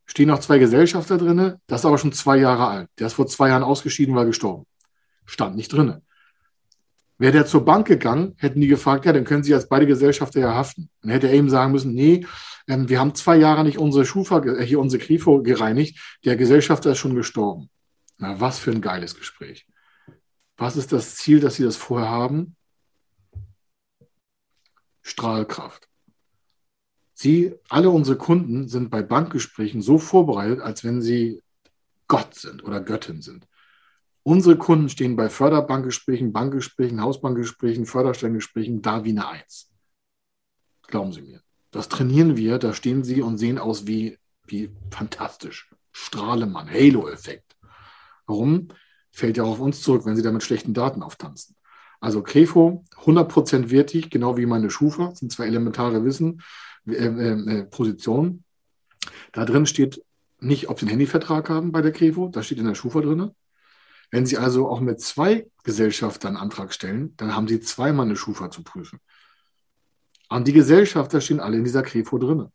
stehen 0.07 0.29
noch 0.29 0.41
zwei 0.41 0.59
Gesellschafter 0.59 1.19
drin, 1.19 1.55
das 1.67 1.83
ist 1.83 1.85
aber 1.85 1.99
schon 1.99 2.13
zwei 2.13 2.39
Jahre 2.39 2.67
alt. 2.67 2.89
Der 2.99 3.07
ist 3.07 3.13
vor 3.13 3.29
zwei 3.29 3.49
Jahren 3.49 3.63
ausgeschieden, 3.63 4.15
war 4.17 4.25
gestorben. 4.25 4.67
Stand 5.25 5.55
nicht 5.55 5.73
drin. 5.73 6.01
Wäre 7.19 7.33
der 7.33 7.47
zur 7.47 7.65
Bank 7.65 7.87
gegangen, 7.87 8.35
hätten 8.39 8.61
die 8.61 8.67
gefragt, 8.67 9.05
ja, 9.05 9.13
dann 9.13 9.25
können 9.25 9.45
Sie 9.45 9.55
als 9.55 9.69
beide 9.69 9.87
Gesellschafter 9.87 10.41
ja 10.41 10.55
haften. 10.55 10.91
Dann 11.03 11.13
hätte 11.13 11.29
er 11.29 11.35
eben 11.35 11.49
sagen 11.49 11.71
müssen, 11.71 11.95
nee, 11.95 12.27
ähm, 12.67 12.89
wir 12.89 12.99
haben 12.99 13.15
zwei 13.15 13.37
Jahre 13.37 13.63
nicht 13.63 13.79
unsere 13.79 14.05
Schufa, 14.05 14.43
äh, 14.45 14.65
hier 14.65 14.81
unsere 14.81 15.01
Krifo 15.01 15.43
gereinigt, 15.43 16.01
der 16.25 16.37
Gesellschafter 16.37 16.91
ist 16.91 16.99
schon 16.99 17.15
gestorben. 17.15 17.71
Na, 18.19 18.41
was 18.41 18.59
für 18.59 18.71
ein 18.71 18.81
geiles 18.81 19.15
Gespräch. 19.15 19.67
Was 20.57 20.77
ist 20.77 20.93
das 20.93 21.17
Ziel, 21.17 21.41
dass 21.41 21.57
Sie 21.57 21.65
das 21.65 21.77
vorher 21.77 22.11
haben? 22.11 22.57
Strahlkraft. 25.03 25.89
Sie, 27.15 27.55
alle 27.69 27.91
unsere 27.91 28.17
Kunden 28.17 28.69
sind 28.69 28.91
bei 28.91 29.03
Bankgesprächen 29.03 29.83
so 29.83 29.99
vorbereitet, 29.99 30.61
als 30.61 30.85
wenn 30.85 31.03
sie 31.03 31.43
Gott 32.09 32.35
sind 32.35 32.65
oder 32.65 32.81
Göttin 32.81 33.23
sind. 33.23 33.47
Unsere 34.25 34.57
Kunden 34.57 34.89
stehen 34.89 35.17
bei 35.17 35.29
Förderbankgesprächen, 35.29 36.33
Bankgesprächen, 36.33 37.01
Hausbankgesprächen, 37.01 37.87
Förderstellengesprächen 37.87 38.83
da 38.83 39.05
wie 39.05 39.11
eine 39.11 39.29
Eins. 39.29 39.71
Glauben 40.87 41.13
Sie 41.13 41.23
mir. 41.23 41.43
Das 41.71 41.89
trainieren 41.89 42.37
wir, 42.37 42.59
da 42.59 42.75
stehen 42.75 43.03
sie 43.03 43.23
und 43.23 43.39
sehen 43.39 43.59
aus 43.59 43.87
wie, 43.87 44.19
wie 44.47 44.71
fantastisch. 44.91 45.75
Strahlemann, 45.91 46.71
Halo-Effekt. 46.71 47.52
Warum? 48.33 48.69
Fällt 49.11 49.37
ja 49.37 49.45
auch 49.45 49.51
auf 49.51 49.61
uns 49.61 49.83
zurück, 49.83 50.07
wenn 50.07 50.17
sie 50.17 50.23
da 50.23 50.33
mit 50.33 50.43
schlechten 50.43 50.73
Daten 50.73 51.03
auftanzen. 51.03 51.55
Also 52.01 52.23
Krefo, 52.23 52.83
100% 53.05 53.71
wertig, 53.71 54.09
genau 54.09 54.39
wie 54.39 54.47
meine 54.47 54.71
Schufa, 54.71 55.15
sind 55.15 55.31
zwei 55.31 55.47
elementare 55.47 56.03
Wissen, 56.03 56.41
äh, 56.87 56.95
äh, 56.95 57.59
äh, 57.59 57.65
Positionen. 57.65 58.45
Da 59.33 59.45
drin 59.45 59.67
steht 59.67 60.03
nicht, 60.41 60.71
ob 60.71 60.79
sie 60.79 60.85
einen 60.85 60.93
Handyvertrag 60.93 61.51
haben 61.51 61.73
bei 61.73 61.83
der 61.83 61.93
Krefo, 61.93 62.29
das 62.29 62.47
steht 62.47 62.59
in 62.59 62.65
der 62.65 62.75
Schufa 62.75 63.03
drin. 63.03 63.33
Wenn 64.11 64.25
Sie 64.25 64.39
also 64.39 64.69
auch 64.69 64.81
mit 64.81 65.01
zwei 65.01 65.47
Gesellschaftern 65.63 66.37
einen 66.37 66.43
Antrag 66.43 66.73
stellen, 66.73 67.15
dann 67.19 67.37
haben 67.37 67.49
Sie 67.49 67.61
zweimal 67.61 68.07
eine 68.07 68.17
Schufa 68.17 68.51
zu 68.51 68.63
prüfen. 68.63 68.99
Und 70.31 70.49
die 70.49 70.55
Gesellschafter 70.55 71.21
stehen 71.21 71.41
alle 71.41 71.59
in 71.59 71.65
dieser 71.65 71.83
Krefo 71.83 72.17
drin. 72.17 72.49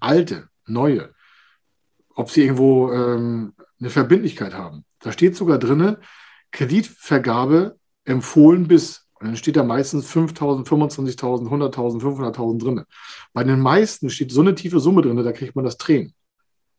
Alte, 0.00 0.48
neue. 0.66 1.14
Ob 2.20 2.30
sie 2.30 2.42
irgendwo 2.42 2.92
ähm, 2.92 3.54
eine 3.80 3.88
Verbindlichkeit 3.88 4.52
haben. 4.52 4.84
Da 4.98 5.10
steht 5.10 5.36
sogar 5.36 5.58
drin, 5.58 5.96
Kreditvergabe 6.50 7.78
empfohlen 8.04 8.68
bis. 8.68 9.06
Und 9.14 9.28
dann 9.28 9.36
steht 9.36 9.56
da 9.56 9.62
meistens 9.62 10.06
5.000, 10.06 10.66
25.000, 10.66 11.48
100.000, 11.48 12.02
500.000 12.02 12.58
drin. 12.62 12.84
Bei 13.32 13.42
den 13.42 13.60
meisten 13.60 14.10
steht 14.10 14.32
so 14.32 14.42
eine 14.42 14.54
tiefe 14.54 14.80
Summe 14.80 15.00
drin, 15.00 15.16
da 15.16 15.32
kriegt 15.32 15.56
man 15.56 15.64
das 15.64 15.78
Tränen. 15.78 16.12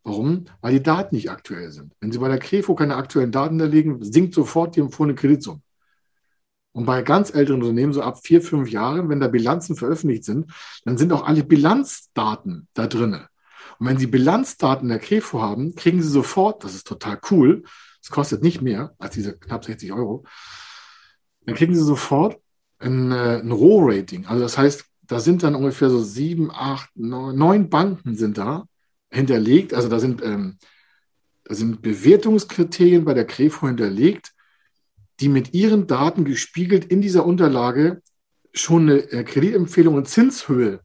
Warum? 0.04 0.46
Weil 0.62 0.74
die 0.74 0.84
Daten 0.84 1.16
nicht 1.16 1.32
aktuell 1.32 1.72
sind. 1.72 1.94
Wenn 2.00 2.12
Sie 2.12 2.20
bei 2.20 2.28
der 2.28 2.38
Krefo 2.38 2.76
keine 2.76 2.96
aktuellen 2.96 3.32
Daten 3.32 3.60
erlegen, 3.60 3.98
sinkt 4.04 4.36
sofort 4.36 4.76
die 4.76 4.82
empfohlene 4.82 5.16
Kreditsumme. 5.16 5.62
Und 6.74 6.86
bei 6.86 7.02
ganz 7.02 7.34
älteren 7.34 7.64
Unternehmen, 7.64 7.94
so 7.94 8.04
ab 8.04 8.20
vier, 8.24 8.44
fünf 8.44 8.70
Jahren, 8.70 9.10
wenn 9.10 9.20
da 9.20 9.28
Bilanzen 9.28 9.76
veröffentlicht 9.76 10.24
sind, 10.24 10.52
dann 10.86 11.00
sind 11.00 11.12
auch 11.14 11.26
alle 11.26 11.44
Bilanzdaten 11.44 12.68
da 12.76 12.86
drin. 12.86 13.22
Und 13.82 13.88
wenn 13.88 13.98
Sie 13.98 14.06
Bilanzdaten 14.06 14.90
der 14.90 15.00
Krefo 15.00 15.42
haben, 15.42 15.74
kriegen 15.74 16.04
Sie 16.04 16.08
sofort, 16.08 16.64
das 16.64 16.76
ist 16.76 16.86
total 16.86 17.20
cool, 17.32 17.64
es 18.00 18.12
kostet 18.12 18.44
nicht 18.44 18.62
mehr 18.62 18.94
als 19.00 19.16
diese 19.16 19.36
knapp 19.36 19.66
60 19.66 19.92
Euro, 19.92 20.24
dann 21.48 21.56
kriegen 21.56 21.74
Sie 21.74 21.82
sofort 21.82 22.40
ein, 22.78 23.12
äh, 23.12 23.40
ein 23.40 23.50
Roh-Rating. 23.50 24.28
Also 24.28 24.44
das 24.44 24.60
heißt, 24.60 24.86
da 25.02 25.20
sind 25.20 25.42
dann 25.42 25.56
ungefähr 25.56 25.90
so 25.90 26.00
sieben, 26.00 26.52
acht, 26.52 26.92
neun, 26.94 27.36
neun 27.36 27.70
Banken 27.72 28.16
sind 28.16 28.38
da 28.38 28.68
hinterlegt. 29.10 29.74
Also 29.74 29.90
da 29.90 30.00
sind, 30.00 30.22
ähm, 30.22 30.60
da 31.46 31.56
sind 31.56 31.82
Bewertungskriterien 31.82 33.04
bei 33.04 33.16
der 33.16 33.26
Krefo 33.26 33.66
hinterlegt, 33.66 34.34
die 35.22 35.28
mit 35.28 35.56
ihren 35.56 35.88
Daten 35.88 36.24
gespiegelt 36.24 36.86
in 36.86 37.02
dieser 37.02 37.26
Unterlage 37.26 38.04
schon 38.54 38.84
eine 38.84 39.12
äh, 39.12 39.24
Kreditempfehlung 39.24 39.96
und 39.96 40.08
Zinshöhe 40.08 40.82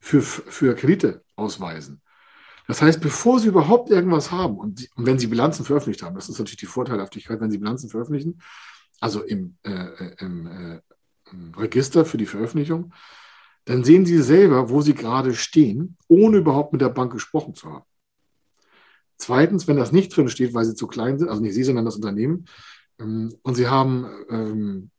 für, 0.00 0.22
für 0.22 0.74
Kredite 0.74 1.22
ausweisen. 1.36 2.01
Das 2.66 2.80
heißt, 2.80 3.00
bevor 3.00 3.40
Sie 3.40 3.48
überhaupt 3.48 3.90
irgendwas 3.90 4.30
haben 4.30 4.56
und, 4.56 4.88
und, 4.94 5.06
wenn 5.06 5.18
Sie 5.18 5.26
Bilanzen 5.26 5.64
veröffentlicht 5.64 6.02
haben, 6.02 6.14
das 6.14 6.28
ist 6.28 6.38
natürlich 6.38 6.58
die 6.58 6.66
Vorteilhaftigkeit, 6.66 7.40
wenn 7.40 7.50
Sie 7.50 7.58
Bilanzen 7.58 7.90
veröffentlichen, 7.90 8.40
also 9.00 9.22
im, 9.22 9.56
äh, 9.64 9.70
äh 9.70 10.14
im, 10.20 10.46
äh, 10.46 10.80
im 11.32 11.54
Register 11.54 12.04
für 12.04 12.18
die 12.18 12.26
Veröffentlichung, 12.26 12.92
dann 13.64 13.84
sehen 13.84 14.06
Sie 14.06 14.20
selber, 14.22 14.70
wo 14.70 14.80
Sie 14.80 14.94
gerade 14.94 15.34
stehen, 15.34 15.96
ohne 16.08 16.38
überhaupt 16.38 16.72
mit 16.72 16.82
der 16.82 16.88
Bank 16.88 17.12
gesprochen 17.12 17.54
zu 17.54 17.72
haben. 17.72 17.84
Zweitens, 19.16 19.68
wenn 19.68 19.76
das 19.76 19.92
nicht 19.92 20.16
drin 20.16 20.28
steht, 20.28 20.52
weil 20.54 20.64
Sie 20.64 20.74
zu 20.74 20.86
klein 20.86 21.18
sind, 21.18 21.28
also 21.28 21.40
nicht 21.40 21.54
Sie, 21.54 21.62
sondern 21.62 21.84
das 21.84 21.96
Unternehmen, 21.96 22.46
ähm, 22.98 23.34
und 23.42 23.54
Sie 23.54 23.68
haben, 23.68 24.06
ähm, 24.28 24.90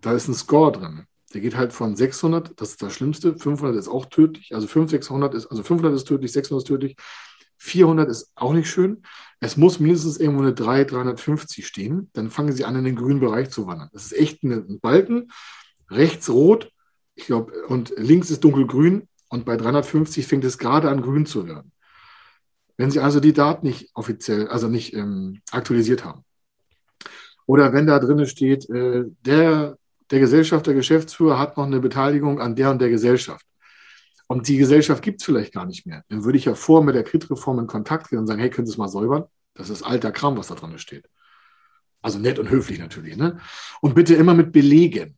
da 0.00 0.12
ist 0.12 0.28
ein 0.28 0.34
Score 0.34 0.72
drin. 0.72 1.06
Der 1.34 1.40
geht 1.40 1.56
halt 1.56 1.72
von 1.72 1.96
600, 1.96 2.60
das 2.60 2.70
ist 2.70 2.82
das 2.82 2.92
Schlimmste, 2.92 3.36
500 3.36 3.76
ist 3.76 3.88
auch 3.88 4.06
tödlich, 4.06 4.54
also 4.54 4.66
500, 4.66 4.90
600 5.02 5.34
ist, 5.34 5.46
also 5.46 5.62
500 5.62 5.94
ist 5.94 6.04
tödlich, 6.04 6.32
600 6.32 6.62
ist 6.62 6.68
tödlich, 6.68 6.96
400 7.58 8.08
ist 8.08 8.32
auch 8.34 8.52
nicht 8.52 8.68
schön. 8.68 9.02
Es 9.40 9.56
muss 9.56 9.80
mindestens 9.80 10.18
irgendwo 10.18 10.42
eine 10.42 10.54
3, 10.54 10.84
350 10.84 11.66
stehen. 11.66 12.10
Dann 12.12 12.30
fangen 12.30 12.52
Sie 12.52 12.64
an, 12.64 12.76
in 12.76 12.84
den 12.84 12.96
grünen 12.96 13.20
Bereich 13.20 13.50
zu 13.50 13.66
wandern. 13.66 13.88
Das 13.92 14.04
ist 14.04 14.12
echt 14.12 14.42
ein 14.42 14.78
Balken. 14.80 15.30
Rechts 15.90 16.28
rot, 16.28 16.70
ich 17.14 17.26
glaube, 17.26 17.52
und 17.68 17.94
links 17.96 18.30
ist 18.30 18.44
dunkelgrün. 18.44 19.08
Und 19.28 19.44
bei 19.44 19.56
350 19.56 20.26
fängt 20.26 20.44
es 20.44 20.58
gerade 20.58 20.90
an, 20.90 21.02
grün 21.02 21.26
zu 21.26 21.46
werden. 21.46 21.72
Wenn 22.76 22.90
Sie 22.90 23.00
also 23.00 23.20
die 23.20 23.32
Daten 23.32 23.66
nicht 23.66 23.90
offiziell, 23.94 24.48
also 24.48 24.68
nicht 24.68 24.92
ähm, 24.94 25.40
aktualisiert 25.50 26.04
haben, 26.04 26.24
oder 27.46 27.72
wenn 27.72 27.86
da 27.86 27.98
drin 27.98 28.26
steht, 28.26 28.68
äh, 28.70 29.04
der, 29.24 29.78
der 30.10 30.20
Gesellschaft, 30.20 30.66
der 30.66 30.74
Geschäftsführer 30.74 31.38
hat 31.38 31.56
noch 31.56 31.66
eine 31.66 31.80
Beteiligung 31.80 32.40
an 32.40 32.54
der 32.54 32.70
und 32.70 32.80
der 32.80 32.90
Gesellschaft. 32.90 33.44
Und 34.28 34.48
die 34.48 34.56
Gesellschaft 34.56 35.02
gibt 35.02 35.20
es 35.20 35.24
vielleicht 35.24 35.52
gar 35.52 35.66
nicht 35.66 35.86
mehr. 35.86 36.04
Dann 36.08 36.24
würde 36.24 36.38
ich 36.38 36.44
ja 36.44 36.54
vor 36.54 36.82
mit 36.82 36.94
der 36.94 37.04
Kreditreform 37.04 37.60
in 37.60 37.66
Kontakt 37.66 38.10
gehen 38.10 38.18
und 38.18 38.26
sagen, 38.26 38.40
hey, 38.40 38.50
können 38.50 38.66
Sie 38.66 38.72
es 38.72 38.78
mal 38.78 38.88
säubern? 38.88 39.24
Das 39.54 39.70
ist 39.70 39.82
alter 39.82 40.12
Kram, 40.12 40.36
was 40.36 40.48
da 40.48 40.54
drin 40.54 40.78
steht. 40.78 41.08
Also 42.02 42.18
nett 42.18 42.38
und 42.38 42.50
höflich 42.50 42.78
natürlich. 42.78 43.16
Ne? 43.16 43.38
Und 43.80 43.94
bitte 43.94 44.14
immer 44.14 44.34
mit 44.34 44.52
Belegen. 44.52 45.16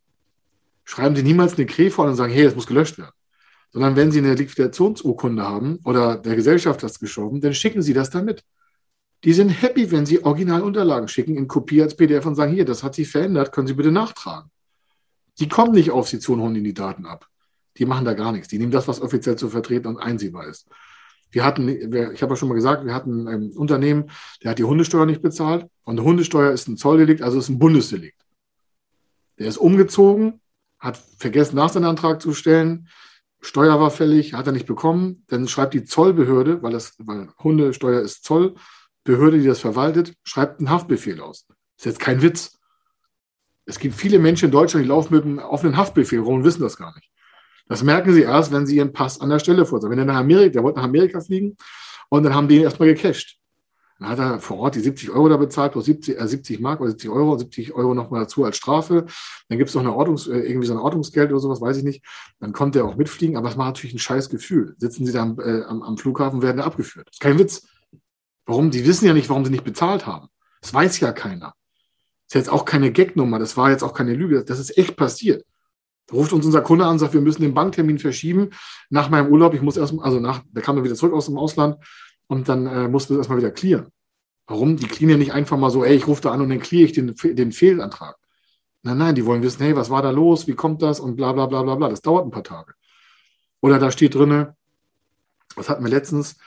Schreiben 0.85 1.15
Sie 1.15 1.23
niemals 1.23 1.55
eine 1.55 1.65
Krähe 1.65 1.91
vor 1.91 2.05
und 2.05 2.15
sagen, 2.15 2.33
hey, 2.33 2.45
es 2.45 2.55
muss 2.55 2.67
gelöscht 2.67 2.97
werden. 2.97 3.11
Sondern 3.71 3.95
wenn 3.95 4.11
Sie 4.11 4.19
eine 4.19 4.33
Liquidationsurkunde 4.33 5.43
haben 5.43 5.79
oder 5.83 6.17
der 6.17 6.35
Gesellschaft 6.35 6.81
das 6.81 6.99
geschoben, 6.99 7.41
dann 7.41 7.53
schicken 7.53 7.81
Sie 7.81 7.93
das 7.93 8.09
damit. 8.09 8.43
Die 9.23 9.33
sind 9.33 9.49
happy, 9.49 9.91
wenn 9.91 10.05
sie 10.05 10.23
Originalunterlagen 10.23 11.09
schicken 11.09 11.35
in 11.35 11.47
Kopie 11.47 11.81
als 11.81 11.95
PDF 11.95 12.25
und 12.25 12.35
sagen, 12.35 12.53
hier, 12.53 12.65
das 12.65 12.83
hat 12.83 12.95
sich 12.95 13.09
verändert, 13.09 13.51
können 13.51 13.67
Sie 13.67 13.73
bitte 13.73 13.91
nachtragen. 13.91 14.49
Die 15.39 15.47
kommen 15.47 15.73
nicht 15.73 15.91
auf 15.91 16.09
Sie 16.09 16.19
zu 16.19 16.33
und 16.33 16.41
holen 16.41 16.55
Ihnen 16.55 16.65
die 16.65 16.73
Daten 16.73 17.05
ab. 17.05 17.27
Die 17.77 17.85
machen 17.85 18.05
da 18.05 18.13
gar 18.13 18.31
nichts. 18.31 18.49
Die 18.49 18.57
nehmen 18.57 18.71
das, 18.71 18.87
was 18.87 19.01
offiziell 19.01 19.37
zu 19.37 19.49
vertreten 19.49 19.87
und 19.87 19.97
einsehbar 19.97 20.47
ist. 20.47 20.67
Wir 21.31 21.45
hatten, 21.45 21.69
ich 21.69 22.21
habe 22.21 22.33
ja 22.33 22.35
schon 22.35 22.49
mal 22.49 22.55
gesagt, 22.55 22.85
wir 22.85 22.93
hatten 22.93 23.27
ein 23.27 23.51
Unternehmen, 23.51 24.09
der 24.43 24.51
hat 24.51 24.59
die 24.59 24.63
Hundesteuer 24.63 25.05
nicht 25.05 25.21
bezahlt. 25.21 25.67
Und 25.85 26.01
Hundesteuer 26.01 26.51
ist 26.51 26.67
ein 26.67 26.77
Zolldelikt, 26.77 27.21
also 27.21 27.37
ist 27.37 27.49
ein 27.49 27.59
Bundesdelikt. 27.59 28.25
Der 29.37 29.47
ist 29.47 29.57
umgezogen, 29.57 30.41
hat 30.79 31.01
vergessen, 31.17 31.55
Nachseinantrag 31.55 32.21
zu 32.21 32.33
stellen. 32.33 32.87
Steuer 33.41 33.79
war 33.79 33.91
fällig, 33.91 34.33
hat 34.33 34.47
er 34.47 34.53
nicht 34.53 34.65
bekommen. 34.65 35.23
Dann 35.27 35.47
schreibt 35.47 35.73
die 35.73 35.85
Zollbehörde, 35.85 36.61
weil 36.61 36.71
das, 36.71 36.95
weil 36.97 37.29
Hundesteuer 37.41 38.01
ist 38.01 38.23
Zoll, 38.23 38.55
Behörde, 39.03 39.39
die 39.39 39.47
das 39.47 39.59
verwaltet, 39.59 40.13
schreibt 40.23 40.59
einen 40.59 40.69
Haftbefehl 40.69 41.21
aus. 41.21 41.45
Das 41.47 41.57
ist 41.77 41.85
jetzt 41.85 41.99
kein 41.99 42.21
Witz. 42.21 42.58
Es 43.69 43.77
gibt 43.77 43.93
viele 43.93 44.17
Menschen 44.17 44.45
in 44.45 44.51
Deutschland, 44.51 44.83
die 44.83 44.89
laufen 44.89 45.13
mit 45.13 45.23
einem 45.23 45.37
offenen 45.37 45.77
Haftbefehl 45.77 46.19
rum 46.19 46.35
und 46.35 46.43
wissen 46.43 46.63
das 46.63 46.75
gar 46.75 46.93
nicht. 46.95 47.09
Das 47.67 47.83
merken 47.83 48.13
sie 48.13 48.23
erst, 48.23 48.51
wenn 48.51 48.65
sie 48.65 48.77
ihren 48.77 48.91
Pass 48.91 49.21
an 49.21 49.29
der 49.29 49.37
Stelle 49.37 49.63
vorzeigen. 49.63 49.91
Wenn 49.91 49.99
er 49.99 50.05
nach 50.05 50.15
Amerika, 50.15 50.53
der 50.53 50.63
wollte 50.63 50.79
nach 50.79 50.85
Amerika 50.85 51.21
fliegen 51.21 51.55
und 52.09 52.23
dann 52.23 52.33
haben 52.33 52.47
die 52.47 52.55
ihn 52.55 52.63
erstmal 52.63 52.87
gecasht. 52.91 53.37
Dann 53.99 54.09
hat 54.09 54.17
er 54.17 54.39
vor 54.39 54.57
Ort 54.57 54.73
die 54.73 54.79
70 54.79 55.11
Euro 55.11 55.29
da 55.29 55.37
bezahlt, 55.37 55.73
plus 55.73 55.85
70, 55.85 56.19
äh, 56.19 56.27
70 56.27 56.59
Mark 56.59 56.81
oder 56.81 56.89
70 56.89 57.11
Euro, 57.11 57.37
70 57.37 57.73
Euro 57.75 57.93
nochmal 57.93 58.21
dazu 58.21 58.43
als 58.43 58.57
Strafe. 58.57 59.05
Dann 59.49 59.57
gibt 59.59 59.69
es 59.69 59.75
noch 59.75 59.83
eine 59.83 59.93
Ordnungs, 59.93 60.25
äh, 60.25 60.39
irgendwie 60.39 60.65
so 60.65 60.73
ein 60.73 60.79
Ordnungsgeld 60.79 61.29
oder 61.29 61.39
sowas, 61.39 61.61
weiß 61.61 61.77
ich 61.77 61.83
nicht. 61.83 62.03
Dann 62.39 62.53
kommt 62.53 62.75
er 62.75 62.85
auch 62.85 62.95
mitfliegen, 62.95 63.37
aber 63.37 63.49
es 63.49 63.55
macht 63.55 63.67
natürlich 63.67 63.93
ein 63.93 63.99
scheiß 63.99 64.29
Gefühl. 64.29 64.73
Sitzen 64.79 65.05
sie 65.05 65.11
da 65.11 65.21
am, 65.21 65.39
äh, 65.39 65.61
am, 65.63 65.83
am 65.83 65.97
Flughafen, 65.97 66.41
werden 66.41 66.59
abgeführt. 66.59 67.07
Das 67.07 67.17
ist 67.17 67.21
kein 67.21 67.37
Witz. 67.37 67.67
Warum? 68.47 68.71
Die 68.71 68.87
wissen 68.87 69.05
ja 69.05 69.13
nicht, 69.13 69.29
warum 69.29 69.45
sie 69.45 69.51
nicht 69.51 69.63
bezahlt 69.63 70.07
haben. 70.07 70.29
Das 70.61 70.73
weiß 70.73 70.99
ja 71.01 71.11
keiner. 71.11 71.53
Ist 72.29 72.35
jetzt 72.35 72.49
auch 72.49 72.63
keine 72.63 72.91
Gagnummer, 72.91 73.39
das 73.39 73.57
war 73.57 73.71
jetzt 73.71 73.83
auch 73.83 73.93
keine 73.93 74.13
Lüge, 74.13 74.45
das 74.45 74.59
ist 74.59 74.77
echt 74.77 74.95
passiert. 74.95 75.45
Da 76.07 76.15
ruft 76.15 76.31
uns 76.31 76.45
unser 76.45 76.61
Kunde 76.61 76.85
an 76.85 76.91
und 76.91 76.99
sagt, 76.99 77.13
wir 77.13 77.21
müssen 77.21 77.41
den 77.41 77.53
Banktermin 77.53 77.99
verschieben 77.99 78.51
nach 78.89 79.09
meinem 79.09 79.31
Urlaub. 79.31 79.53
Ich 79.53 79.61
muss 79.61 79.77
erst, 79.77 79.93
also 79.99 80.19
nach, 80.19 80.41
da 80.51 80.61
kam 80.61 80.77
er 80.77 80.83
wieder 80.83 80.95
zurück 80.95 81.13
aus 81.13 81.25
dem 81.25 81.37
Ausland 81.37 81.77
und 82.27 82.47
dann 82.47 82.65
äh, 82.65 82.87
mussten 82.87 83.13
wir 83.13 83.17
das 83.17 83.25
erstmal 83.25 83.39
wieder 83.39 83.51
clearen. 83.51 83.87
Warum? 84.47 84.77
Die 84.77 84.87
clearen 84.87 85.11
ja 85.11 85.17
nicht 85.17 85.33
einfach 85.33 85.57
mal 85.57 85.69
so, 85.69 85.83
ey, 85.83 85.95
ich 85.95 86.07
rufe 86.07 86.21
da 86.21 86.31
an 86.31 86.41
und 86.41 86.49
dann 86.49 86.59
cleare 86.59 86.85
ich 86.85 86.93
den, 86.93 87.15
den 87.15 87.51
Fehlantrag. 87.51 88.15
Nein, 88.81 88.97
nein, 88.97 89.15
die 89.15 89.25
wollen 89.25 89.43
wissen, 89.43 89.61
hey, 89.61 89.75
was 89.75 89.89
war 89.89 90.01
da 90.01 90.11
los, 90.11 90.47
wie 90.47 90.55
kommt 90.55 90.81
das 90.81 90.99
und 90.99 91.15
bla 91.15 91.33
bla 91.33 91.45
bla 91.47 91.63
bla 91.63 91.75
bla. 91.75 91.89
Das 91.89 92.01
dauert 92.01 92.25
ein 92.25 92.31
paar 92.31 92.43
Tage. 92.43 92.73
Oder 93.61 93.77
da 93.77 93.91
steht 93.91 94.15
drinne, 94.15 94.55
was 95.55 95.69
hatten 95.69 95.83
wir 95.83 95.91
letztens? 95.91 96.37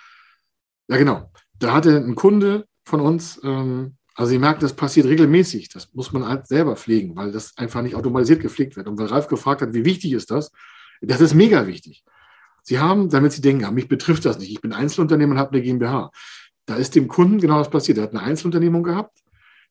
Ja, 0.89 0.97
genau 0.97 1.31
da 1.63 1.73
hatte 1.73 1.97
ein 1.97 2.15
Kunde 2.15 2.67
von 2.85 3.01
uns, 3.01 3.41
ähm, 3.45 3.97
also 4.15 4.31
Sie 4.31 4.39
merken, 4.39 4.61
das 4.61 4.75
passiert 4.75 5.07
regelmäßig. 5.07 5.69
Das 5.71 5.93
muss 5.95 6.13
man 6.13 6.27
halt 6.27 6.47
selber 6.47 6.77
pflegen, 6.77 7.17
weil 7.17 7.33
das 7.33 7.57
einfach 7.57 7.83
nicht 7.83 7.95
automatisiert 7.95 8.41
gepflegt 8.41 8.77
wird. 8.77 8.87
Und 8.87 8.99
weil 8.99 9.07
Ralf 9.07 9.29
gefragt 9.29 9.63
hat, 9.63 9.73
wie 9.73 9.85
wichtig 9.85 10.13
ist 10.13 10.31
das? 10.31 10.53
Das 11.01 11.21
ist 11.21 11.35
mega 11.35 11.67
wichtig. 11.67 12.05
Sie 12.63 12.79
haben, 12.79 13.09
damit 13.09 13.33
Sie 13.33 13.41
denken, 13.41 13.63
ja, 13.63 13.71
mich 13.71 13.89
betrifft 13.89 14.25
das 14.25 14.39
nicht. 14.39 14.53
Ich 14.53 14.61
bin 14.61 14.73
Einzelunternehmer 14.73 15.33
und 15.33 15.39
habe 15.39 15.53
eine 15.53 15.63
GmbH. 15.63 16.11
Da 16.67 16.77
ist 16.77 16.95
dem 16.95 17.09
Kunden 17.09 17.41
genau 17.41 17.59
das 17.59 17.71
passiert. 17.71 17.99
Er 17.99 18.05
hat 18.05 18.11
eine 18.11 18.23
Einzelunternehmung 18.23 18.83
gehabt. 18.83 19.15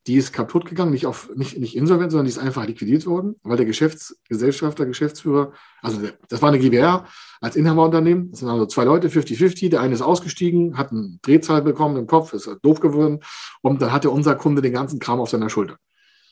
Die 0.08 0.16
ist 0.16 0.34
kaputt 0.34 0.66
gegangen, 0.66 0.92
nicht, 0.92 1.06
auf, 1.06 1.30
nicht, 1.36 1.58
nicht 1.60 1.76
insolvent, 1.76 2.12
sondern 2.12 2.26
die 2.26 2.32
ist 2.32 2.40
einfach 2.40 2.66
liquidiert 2.66 3.06
worden, 3.06 3.36
weil 3.44 3.58
der 3.58 3.68
Geschäftsgesellschafter, 3.68 4.86
Geschäftsführer, 4.88 5.54
also 5.82 6.02
der, 6.02 6.14
das 6.28 6.42
war 6.42 6.50
eine 6.50 6.58
GBR 6.58 7.06
als 7.40 7.56
Inhaberunternehmen, 7.56 8.32
das 8.32 8.40
sind 8.40 8.50
also 8.50 8.66
zwei 8.66 8.84
Leute, 8.84 9.10
50-50, 9.10 9.70
der 9.70 9.82
eine 9.82 9.94
ist 9.94 10.02
ausgestiegen, 10.02 10.78
hat 10.78 10.92
eine 10.92 11.20
Drehzahl 11.22 11.62
bekommen 11.62 11.98
im 11.98 12.08
Kopf, 12.08 12.34
ist 12.34 12.50
doof 12.64 12.80
geworden 12.80 13.20
und 13.62 13.82
dann 13.82 13.92
hatte 13.92 14.10
unser 14.10 14.36
Kunde 14.36 14.64
den 14.64 14.74
ganzen 14.74 15.00
Kram 15.00 15.20
auf 15.20 15.30
seiner 15.30 15.50
Schulter. 15.50 15.78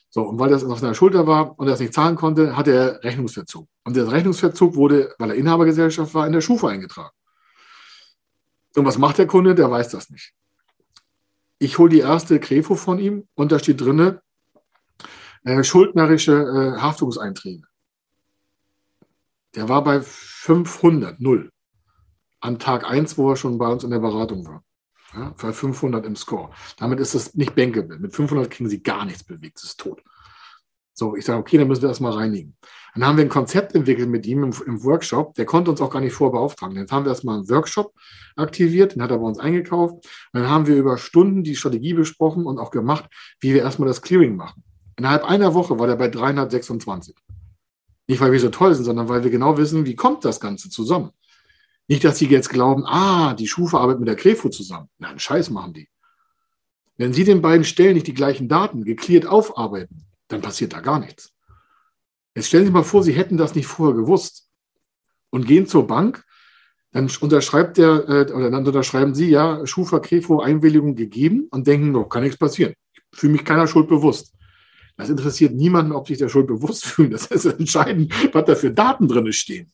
So, 0.10 0.24
und 0.24 0.40
weil 0.40 0.50
das 0.50 0.64
auf 0.64 0.80
seiner 0.80 0.96
Schulter 0.96 1.28
war 1.28 1.58
und 1.60 1.68
er 1.68 1.76
es 1.76 1.80
nicht 1.80 1.94
zahlen 1.94 2.16
konnte, 2.16 2.58
hatte 2.58 2.72
er 2.72 3.04
Rechnungsverzug. 3.04 3.68
Und 3.84 3.96
der 3.96 4.12
Rechnungsverzug 4.12 4.76
wurde, 4.76 5.14
weil 5.20 5.30
er 5.30 5.36
Inhabergesellschaft 5.36 6.16
war, 6.16 6.26
in 6.26 6.34
der 6.34 6.42
Schufa 6.42 6.70
eingetragen. 6.70 7.14
Und 8.76 8.86
was 8.86 8.98
macht 8.98 9.20
der 9.20 9.28
Kunde? 9.28 9.54
Der 9.54 9.70
weiß 9.70 9.90
das 9.90 10.10
nicht. 10.10 10.34
Ich 11.60 11.78
hole 11.78 11.90
die 11.90 12.00
erste 12.00 12.40
Krefo 12.40 12.76
von 12.76 13.00
ihm 13.00 13.28
und 13.36 13.52
da 13.52 13.60
steht 13.60 13.82
drinne 13.82 14.22
äh, 15.44 15.64
schuldnerische 15.64 16.34
äh, 16.34 16.82
Haftungseinträge. 16.82 17.64
Der 19.56 19.68
war 19.68 19.84
bei 19.84 20.02
500, 20.02 21.20
null. 21.20 21.52
An 22.40 22.60
Tag 22.60 22.90
1, 22.90 23.18
wo 23.18 23.32
er 23.32 23.36
schon 23.36 23.58
bei 23.58 23.68
uns 23.68 23.84
in 23.84 23.92
der 23.92 24.00
Beratung 24.00 24.46
war. 24.48 24.64
Ja, 25.14 25.34
bei 25.42 25.52
500 25.52 26.06
im 26.06 26.16
Score. 26.16 26.52
Damit 26.78 27.00
ist 27.00 27.16
das 27.16 27.34
nicht 27.34 27.56
bankable. 27.56 27.98
Mit 28.00 28.16
500 28.16 28.50
kriegen 28.50 28.70
sie 28.70 28.82
gar 28.82 29.06
nichts 29.06 29.24
bewegt. 29.24 29.58
Es 29.58 29.64
ist 29.64 29.80
tot. 29.80 30.02
So, 31.00 31.16
ich 31.16 31.24
sage, 31.24 31.40
okay, 31.40 31.58
dann 31.58 31.70
müssen 31.70 31.82
wir 31.82 31.88
das 31.88 32.02
mal 32.02 32.12
reinigen. 32.12 32.58
Dann 32.94 33.06
haben 33.06 33.18
wir 33.18 33.24
ein 33.24 33.30
Konzept 33.30 33.74
entwickelt 33.74 34.10
mit 34.10 34.26
ihm 34.26 34.44
im, 34.44 34.54
im 34.66 34.84
Workshop. 34.84 35.34
Der 35.36 35.46
konnte 35.46 35.72
uns 35.72 35.80
auch 35.80 35.90
gar 35.90 36.02
nicht 36.02 36.12
vorbeauftragen. 36.12 36.76
Jetzt 36.76 36.92
haben 36.92 37.06
wir 37.06 37.12
erstmal 37.12 37.38
einen 37.38 37.50
Workshop 37.50 37.94
aktiviert, 38.36 38.96
den 38.96 39.02
hat 39.02 39.10
er 39.10 39.20
bei 39.20 39.26
uns 39.26 39.40
eingekauft. 39.40 39.94
Und 39.94 40.42
dann 40.42 40.50
haben 40.50 40.68
wir 40.68 40.76
über 40.76 40.98
Stunden 40.98 41.42
die 41.42 41.56
Strategie 41.56 41.94
besprochen 41.94 42.46
und 42.46 42.60
auch 42.60 42.70
gemacht, 42.70 43.06
wie 43.40 43.54
wir 43.54 43.62
erstmal 43.62 43.88
das 43.88 44.02
Clearing 44.02 44.36
machen. 44.36 44.62
Innerhalb 44.98 45.24
einer 45.24 45.54
Woche 45.54 45.80
war 45.80 45.88
der 45.88 45.96
bei 45.96 46.10
326. 46.10 47.16
Nicht, 48.08 48.20
weil 48.20 48.34
wir 48.34 48.40
so 48.42 48.50
toll 48.50 48.76
sind, 48.76 48.84
sondern 48.84 49.08
weil 49.08 49.24
wir 49.24 49.32
genau 49.32 49.58
wissen, 49.58 49.86
wie 49.86 49.96
kommt 49.96 50.26
das 50.26 50.42
Ganze 50.42 50.70
zusammen. 50.70 51.12
Nicht, 51.88 52.04
dass 52.04 52.18
Sie 52.18 52.26
jetzt 52.26 52.50
glauben, 52.50 52.84
ah, 52.86 53.34
die 53.36 53.48
Schufa 53.48 53.80
arbeitet 53.80 54.02
mit 54.02 54.10
der 54.10 54.18
Krefo 54.18 54.50
zusammen. 54.50 54.90
Nein, 54.98 55.18
Scheiß 55.18 55.50
machen 55.50 55.72
die. 55.72 55.88
Wenn 56.98 57.14
Sie 57.14 57.24
den 57.24 57.42
beiden 57.42 57.64
Stellen 57.64 57.94
nicht 57.94 58.08
die 58.08 58.14
gleichen 58.14 58.50
Daten 58.50 58.84
geklärt 58.84 59.26
aufarbeiten, 59.26 60.09
dann 60.30 60.42
passiert 60.42 60.74
da 60.74 60.80
gar 60.80 61.00
nichts. 61.00 61.34
Jetzt 62.36 62.48
stellen 62.48 62.66
Sie 62.66 62.72
mal 62.72 62.84
vor, 62.84 63.04
Sie 63.04 63.14
hätten 63.14 63.38
das 63.38 63.56
nicht 63.56 63.68
vorher 63.68 63.96
gewusst 63.96 64.50
und 65.30 65.46
gehen 65.46 65.68
zur 65.68 65.86
Bank, 65.86 66.24
dann 66.92 67.12
unterschreibt 67.20 67.78
der, 67.78 68.08
äh, 68.08 68.32
oder 68.32 68.50
dann 68.50 68.66
unterschreiben 68.66 69.14
Sie, 69.14 69.30
ja, 69.30 69.66
Schufa 69.66 70.00
Krefo 70.00 70.40
Einwilligung 70.40 70.96
gegeben 70.96 71.48
und 71.52 71.68
denken, 71.68 71.92
noch 71.92 72.10
kann 72.10 72.24
nichts 72.24 72.38
passieren. 72.38 72.74
Ich 72.94 73.20
fühle 73.20 73.34
mich 73.34 73.46
keiner 73.46 73.68
Schuld 73.68 73.88
bewusst. 73.88 74.34
Das 74.98 75.10
interessiert 75.10 75.54
niemanden, 75.54 75.92
ob 75.92 76.08
sich 76.08 76.18
der 76.18 76.30
Schuld 76.30 76.48
bewusst 76.48 76.86
fühlen. 76.86 77.12
Das 77.12 77.28
ist 77.28 77.46
entscheidend, 77.46 78.14
was 78.34 78.46
da 78.46 78.56
für 78.56 78.72
Daten 78.72 79.08
drin 79.08 79.32
stehen. 79.34 79.72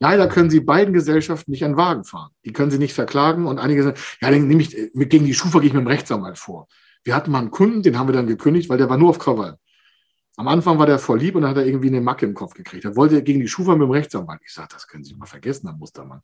Leider 0.00 0.28
können 0.28 0.50
Sie 0.50 0.60
beiden 0.60 0.92
Gesellschaften 0.92 1.50
nicht 1.50 1.64
an 1.64 1.76
Wagen 1.76 2.04
fahren. 2.04 2.32
Die 2.44 2.52
können 2.52 2.70
Sie 2.70 2.78
nicht 2.78 2.94
verklagen 2.94 3.46
und 3.46 3.58
einige 3.58 3.82
sagen, 3.82 4.00
ja, 4.20 4.30
dann 4.30 4.46
nehme 4.46 4.62
ich, 4.62 4.70
gegen 4.94 5.24
die 5.24 5.34
Schufa 5.34 5.60
gehe 5.60 5.68
ich 5.68 5.74
mit 5.74 5.82
dem 5.82 5.88
Rechtsanwalt 5.88 6.38
vor. 6.38 6.68
Wir 7.04 7.14
hatten 7.14 7.30
mal 7.30 7.38
einen 7.38 7.50
Kunden, 7.50 7.82
den 7.82 7.98
haben 7.98 8.08
wir 8.08 8.12
dann 8.12 8.26
gekündigt, 8.26 8.68
weil 8.68 8.78
der 8.78 8.88
war 8.88 8.96
nur 8.96 9.10
auf 9.10 9.18
Krawall. 9.18 9.58
Am 10.36 10.48
Anfang 10.48 10.78
war 10.78 10.86
der 10.86 10.98
voll 10.98 11.20
lieb 11.20 11.36
und 11.36 11.42
dann 11.42 11.52
hat 11.52 11.58
er 11.58 11.66
irgendwie 11.66 11.88
eine 11.88 12.00
Macke 12.00 12.26
im 12.26 12.34
Kopf 12.34 12.54
gekriegt. 12.54 12.84
Da 12.84 12.96
wollte 12.96 13.16
er 13.16 13.22
gegen 13.22 13.40
die 13.40 13.46
Schufa 13.48 13.72
mit 13.72 13.82
dem 13.82 13.90
Rechtsanwalt. 13.90 14.40
Ich 14.44 14.52
sage, 14.52 14.68
das 14.72 14.88
können 14.88 15.04
Sie 15.04 15.14
mal 15.14 15.26
vergessen, 15.26 15.68
Herr 15.68 15.76
Mustermann. 15.76 16.22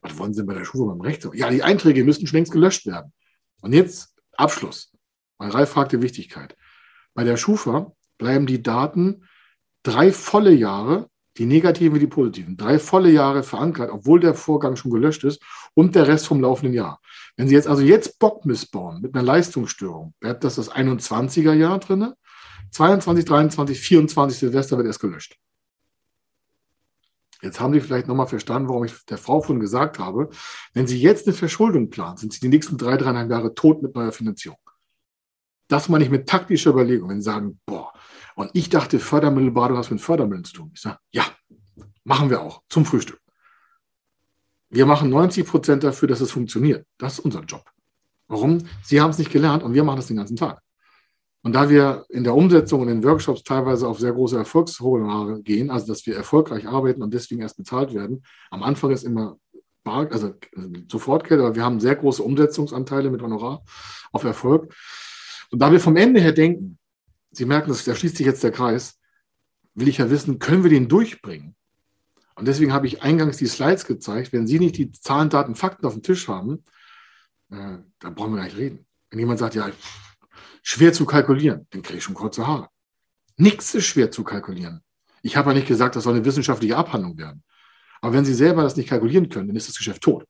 Was 0.00 0.16
wollen 0.18 0.32
Sie 0.32 0.40
denn 0.40 0.46
bei 0.46 0.54
der 0.54 0.64
Schufa 0.64 0.92
mit 0.92 1.02
dem 1.02 1.06
Rechtsanwalt? 1.06 1.40
Ja, 1.40 1.50
die 1.50 1.64
Einträge 1.64 2.04
müssten 2.04 2.26
schon 2.26 2.36
längst 2.36 2.52
gelöscht 2.52 2.86
werden. 2.86 3.12
Und 3.62 3.72
jetzt 3.72 4.14
Abschluss. 4.36 4.92
Weil 5.38 5.50
Ralf 5.50 5.70
fragte 5.70 6.02
Wichtigkeit. 6.02 6.56
Bei 7.14 7.24
der 7.24 7.36
Schufa 7.36 7.92
bleiben 8.18 8.46
die 8.46 8.62
Daten 8.62 9.24
drei 9.82 10.12
volle 10.12 10.52
Jahre, 10.52 11.10
die 11.38 11.46
negativen 11.46 11.94
wie 11.94 12.00
die 12.00 12.06
positiven, 12.06 12.56
drei 12.56 12.78
volle 12.78 13.10
Jahre 13.10 13.42
verankert, 13.42 13.90
obwohl 13.90 14.20
der 14.20 14.34
Vorgang 14.34 14.76
schon 14.76 14.90
gelöscht 14.90 15.24
ist 15.24 15.42
und 15.74 15.94
der 15.94 16.08
Rest 16.08 16.26
vom 16.26 16.40
laufenden 16.40 16.74
Jahr. 16.74 17.00
Wenn 17.36 17.48
Sie 17.48 17.54
jetzt 17.54 17.68
also 17.68 17.82
jetzt 17.82 18.18
Bock 18.18 18.44
missbauen 18.46 19.02
mit 19.02 19.14
einer 19.14 19.22
Leistungsstörung, 19.22 20.14
bleibt 20.20 20.44
das 20.44 20.56
das 20.56 20.70
21er 20.70 21.52
Jahr 21.52 21.78
drin. 21.78 22.12
22, 22.70 23.24
23, 23.24 23.80
24 23.80 24.38
Silvester 24.38 24.76
wird 24.76 24.86
erst 24.86 25.00
gelöscht. 25.00 25.36
Jetzt 27.42 27.60
haben 27.60 27.74
Sie 27.74 27.80
vielleicht 27.80 28.08
nochmal 28.08 28.26
verstanden, 28.26 28.68
warum 28.68 28.84
ich 28.84 29.04
der 29.04 29.18
Frau 29.18 29.40
vorhin 29.40 29.60
gesagt 29.60 29.98
habe, 29.98 30.30
wenn 30.72 30.86
Sie 30.86 30.98
jetzt 30.98 31.26
eine 31.26 31.36
Verschuldung 31.36 31.90
planen, 31.90 32.16
sind 32.16 32.32
Sie 32.32 32.40
die 32.40 32.48
nächsten 32.48 32.78
drei, 32.78 32.96
dreieinhalb 32.96 33.30
Jahre 33.30 33.54
tot 33.54 33.82
mit 33.82 33.94
neuer 33.94 34.12
Finanzierung. 34.12 34.58
Das 35.68 35.88
meine 35.88 36.04
ich 36.04 36.10
mit 36.10 36.28
taktischer 36.28 36.70
Überlegung. 36.70 37.10
Wenn 37.10 37.20
Sie 37.20 37.24
sagen, 37.24 37.60
boah, 37.66 37.92
und 38.36 38.50
ich 38.52 38.68
dachte, 38.68 38.98
Fördermittelberatung 38.98 39.78
hat 39.78 39.90
mit 39.90 40.00
Fördermitteln 40.00 40.44
zu 40.44 40.52
tun. 40.52 40.70
Ich 40.74 40.82
sage, 40.82 40.98
ja, 41.10 41.24
machen 42.04 42.28
wir 42.28 42.42
auch 42.42 42.62
zum 42.68 42.84
Frühstück. 42.84 43.18
Wir 44.68 44.84
machen 44.84 45.08
90 45.08 45.46
Prozent 45.46 45.82
dafür, 45.82 46.06
dass 46.06 46.20
es 46.20 46.30
funktioniert. 46.30 46.86
Das 46.98 47.14
ist 47.14 47.20
unser 47.20 47.40
Job. 47.40 47.64
Warum? 48.28 48.58
Sie 48.84 49.00
haben 49.00 49.10
es 49.10 49.18
nicht 49.18 49.32
gelernt 49.32 49.62
und 49.62 49.72
wir 49.72 49.84
machen 49.84 49.96
das 49.96 50.08
den 50.08 50.18
ganzen 50.18 50.36
Tag. 50.36 50.60
Und 51.42 51.54
da 51.54 51.70
wir 51.70 52.04
in 52.10 52.24
der 52.24 52.34
Umsetzung 52.34 52.82
und 52.82 52.88
in 52.88 53.02
Workshops 53.04 53.42
teilweise 53.42 53.88
auf 53.88 54.00
sehr 54.00 54.12
große 54.12 54.36
Erfolgshonorare 54.36 55.40
gehen, 55.42 55.70
also 55.70 55.86
dass 55.86 56.04
wir 56.04 56.16
erfolgreich 56.16 56.68
arbeiten 56.68 57.02
und 57.02 57.14
deswegen 57.14 57.40
erst 57.40 57.56
bezahlt 57.56 57.94
werden, 57.94 58.22
am 58.50 58.62
Anfang 58.62 58.90
ist 58.90 59.04
immer 59.04 59.38
bar, 59.82 60.10
also 60.10 60.34
Sofortgeld, 60.90 61.40
aber 61.40 61.54
wir 61.54 61.64
haben 61.64 61.80
sehr 61.80 61.96
große 61.96 62.22
Umsetzungsanteile 62.22 63.10
mit 63.10 63.22
Honorar 63.22 63.62
auf 64.12 64.24
Erfolg. 64.24 64.74
Und 65.50 65.62
da 65.62 65.72
wir 65.72 65.80
vom 65.80 65.96
Ende 65.96 66.20
her 66.20 66.32
denken, 66.32 66.78
Sie 67.30 67.44
merken, 67.44 67.74
da 67.84 67.94
schließt 67.94 68.16
sich 68.16 68.26
jetzt 68.26 68.42
der 68.42 68.52
Kreis, 68.52 68.98
will 69.74 69.88
ich 69.88 69.98
ja 69.98 70.10
wissen, 70.10 70.38
können 70.38 70.62
wir 70.62 70.70
den 70.70 70.88
durchbringen? 70.88 71.54
Und 72.34 72.46
deswegen 72.46 72.72
habe 72.72 72.86
ich 72.86 73.02
eingangs 73.02 73.38
die 73.38 73.46
Slides 73.46 73.86
gezeigt. 73.86 74.32
Wenn 74.32 74.46
Sie 74.46 74.58
nicht 74.58 74.76
die 74.76 74.92
Zahlen, 74.92 75.30
Daten, 75.30 75.54
Fakten 75.54 75.86
auf 75.86 75.94
dem 75.94 76.02
Tisch 76.02 76.28
haben, 76.28 76.64
äh, 77.50 77.78
dann 77.98 78.14
brauchen 78.14 78.32
wir 78.32 78.36
gar 78.36 78.44
nicht 78.44 78.56
reden. 78.56 78.86
Wenn 79.10 79.20
jemand 79.20 79.38
sagt, 79.38 79.54
ja, 79.54 79.70
schwer 80.62 80.92
zu 80.92 81.06
kalkulieren, 81.06 81.66
dann 81.70 81.82
kriege 81.82 81.98
ich 81.98 82.04
schon 82.04 82.14
kurze 82.14 82.46
Haare. 82.46 82.68
Nichts 83.36 83.74
ist 83.74 83.86
schwer 83.86 84.10
zu 84.10 84.24
kalkulieren. 84.24 84.82
Ich 85.22 85.36
habe 85.36 85.50
ja 85.50 85.54
nicht 85.54 85.68
gesagt, 85.68 85.96
das 85.96 86.04
soll 86.04 86.14
eine 86.14 86.24
wissenschaftliche 86.24 86.76
Abhandlung 86.76 87.16
werden. 87.18 87.42
Aber 88.00 88.12
wenn 88.12 88.24
Sie 88.24 88.34
selber 88.34 88.62
das 88.62 88.76
nicht 88.76 88.88
kalkulieren 88.88 89.28
können, 89.28 89.48
dann 89.48 89.56
ist 89.56 89.68
das 89.68 89.78
Geschäft 89.78 90.02
tot. 90.02 90.24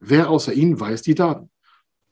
Wer 0.00 0.28
außer 0.28 0.52
Ihnen 0.52 0.78
weiß 0.78 1.02
die 1.02 1.14
Daten? 1.14 1.50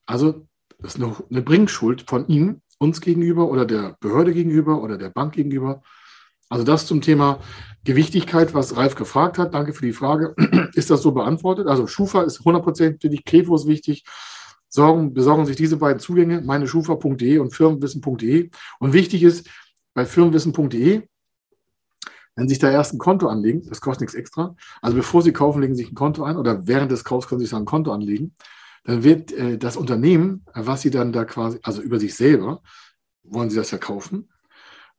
Also, 0.07 0.47
das 0.79 0.95
ist 0.95 1.03
eine, 1.03 1.15
eine 1.31 1.43
Bringschuld 1.43 2.09
von 2.09 2.27
Ihnen, 2.29 2.63
uns 2.81 3.01
gegenüber 3.01 3.49
oder 3.49 3.67
der 3.67 3.97
Behörde 4.01 4.33
gegenüber 4.33 4.83
oder 4.83 4.97
der 4.97 5.11
Bank 5.11 5.35
gegenüber. 5.35 5.83
Also 6.49 6.65
das 6.65 6.87
zum 6.87 7.01
Thema 7.01 7.39
Gewichtigkeit, 7.85 8.55
was 8.55 8.77
Ralf 8.77 8.97
gefragt 8.97 9.39
hat. 9.39 9.55
Danke 9.55 9.73
für 9.73 9.87
die 9.87 9.93
Frage. 9.93 10.35
Ist 10.75 10.91
das 10.91 11.03
so 11.03 11.13
beantwortet? 11.13 11.69
Also 11.69 11.87
Schufa 11.87 12.23
ist 12.23 12.41
100% 12.41 13.25
Krefo 13.25 13.55
ist 13.55 13.67
wichtig. 13.67 14.05
Sorgen, 14.69 15.13
besorgen 15.15 15.47
sich 15.47 15.57
diese 15.57 15.77
beiden 15.77 16.01
Zugänge, 16.01 16.41
meine 16.43 16.67
Schufa.de 16.67 17.39
und 17.39 17.55
firmenwissen.de. 17.55 18.51
Und 18.79 18.93
wichtig 18.93 19.25
ist, 19.25 19.49
bei 19.95 20.07
firmenwissen.de, 20.07 21.03
wenn 22.37 22.49
Sie 22.49 22.55
sich 22.55 22.61
da 22.61 22.71
erst 22.71 22.95
ein 22.95 22.99
Konto 22.99 23.27
anlegen, 23.29 23.67
das 23.69 23.81
kostet 23.81 24.03
nichts 24.03 24.15
extra. 24.15 24.55
Also 24.81 24.97
bevor 24.97 25.23
Sie 25.23 25.33
kaufen, 25.33 25.61
legen 25.61 25.75
Sie 25.75 25.83
sich 25.83 25.93
ein 25.93 25.97
Konto 25.97 26.23
ein 26.23 26.37
oder 26.37 26.67
während 26.67 26.91
des 26.93 27.05
Kaufs 27.05 27.27
können 27.27 27.41
Sie 27.41 27.47
sich 27.47 27.55
ein 27.55 27.65
Konto 27.65 27.93
anlegen. 27.93 28.35
Dann 28.85 29.05
wird 29.05 29.33
äh, 29.33 29.59
das 29.59 29.77
Unternehmen, 29.77 30.45
was 30.55 30.83
Sie 30.83 30.91
dann 30.91 31.13
da 31.13 31.25
quasi, 31.25 31.59
also 31.63 31.83
über 31.83 32.01
sich 32.01 32.15
selber, 32.15 32.63
wollen 33.23 33.51
Sie 33.51 33.57
das 33.57 33.71
ja 33.71 33.79
kaufen, 33.79 34.31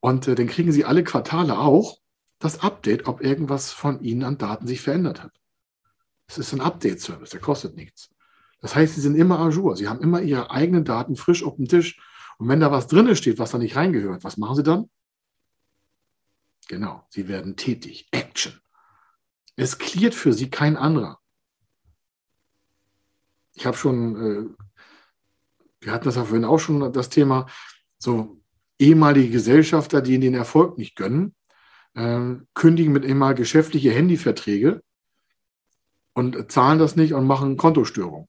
und 0.01 0.27
äh, 0.27 0.35
dann 0.35 0.47
kriegen 0.47 0.71
Sie 0.71 0.83
alle 0.83 1.03
Quartale 1.03 1.59
auch 1.59 1.99
das 2.39 2.61
Update, 2.61 3.07
ob 3.07 3.21
irgendwas 3.21 3.71
von 3.71 4.01
Ihnen 4.01 4.23
an 4.23 4.37
Daten 4.37 4.67
sich 4.67 4.81
verändert 4.81 5.23
hat. 5.23 5.31
Es 6.27 6.37
ist 6.37 6.53
ein 6.53 6.61
Update-Service, 6.61 7.29
der 7.29 7.39
kostet 7.39 7.75
nichts. 7.75 8.09
Das 8.61 8.75
heißt, 8.75 8.95
Sie 8.95 9.01
sind 9.01 9.15
immer 9.15 9.39
ajour. 9.39 9.75
Sie 9.75 9.87
haben 9.87 10.01
immer 10.01 10.21
Ihre 10.21 10.51
eigenen 10.51 10.83
Daten 10.83 11.15
frisch 11.15 11.43
auf 11.43 11.55
dem 11.55 11.67
Tisch. 11.67 11.99
Und 12.37 12.47
wenn 12.47 12.59
da 12.59 12.71
was 12.71 12.87
drin 12.87 13.15
steht, 13.15 13.37
was 13.37 13.51
da 13.51 13.57
nicht 13.57 13.75
reingehört, 13.75 14.23
was 14.23 14.37
machen 14.37 14.55
Sie 14.55 14.63
dann? 14.63 14.89
Genau, 16.67 17.05
Sie 17.09 17.27
werden 17.27 17.55
tätig. 17.55 18.07
Action. 18.11 18.59
Es 19.55 19.77
klärt 19.77 20.15
für 20.15 20.33
Sie 20.33 20.49
kein 20.49 20.77
anderer. 20.77 21.19
Ich 23.53 23.65
habe 23.65 23.77
schon, 23.77 24.15
äh, 24.15 24.65
wir 25.81 25.91
hatten 25.91 26.05
das 26.05 26.15
ja 26.15 26.25
vorhin 26.25 26.45
auch 26.45 26.59
schon, 26.59 26.93
das 26.93 27.09
Thema, 27.09 27.47
so 27.97 28.41
ehemalige 28.79 29.29
Gesellschafter, 29.29 30.01
die 30.01 30.19
den 30.19 30.33
Erfolg 30.33 30.77
nicht 30.77 30.95
gönnen, 30.95 31.35
äh, 31.93 32.35
kündigen 32.53 32.93
mit 32.93 33.05
immer 33.05 33.33
geschäftliche 33.33 33.91
Handyverträge 33.91 34.81
und 36.13 36.51
zahlen 36.51 36.79
das 36.79 36.95
nicht 36.95 37.13
und 37.13 37.27
machen 37.27 37.57
Kontostörung. 37.57 38.27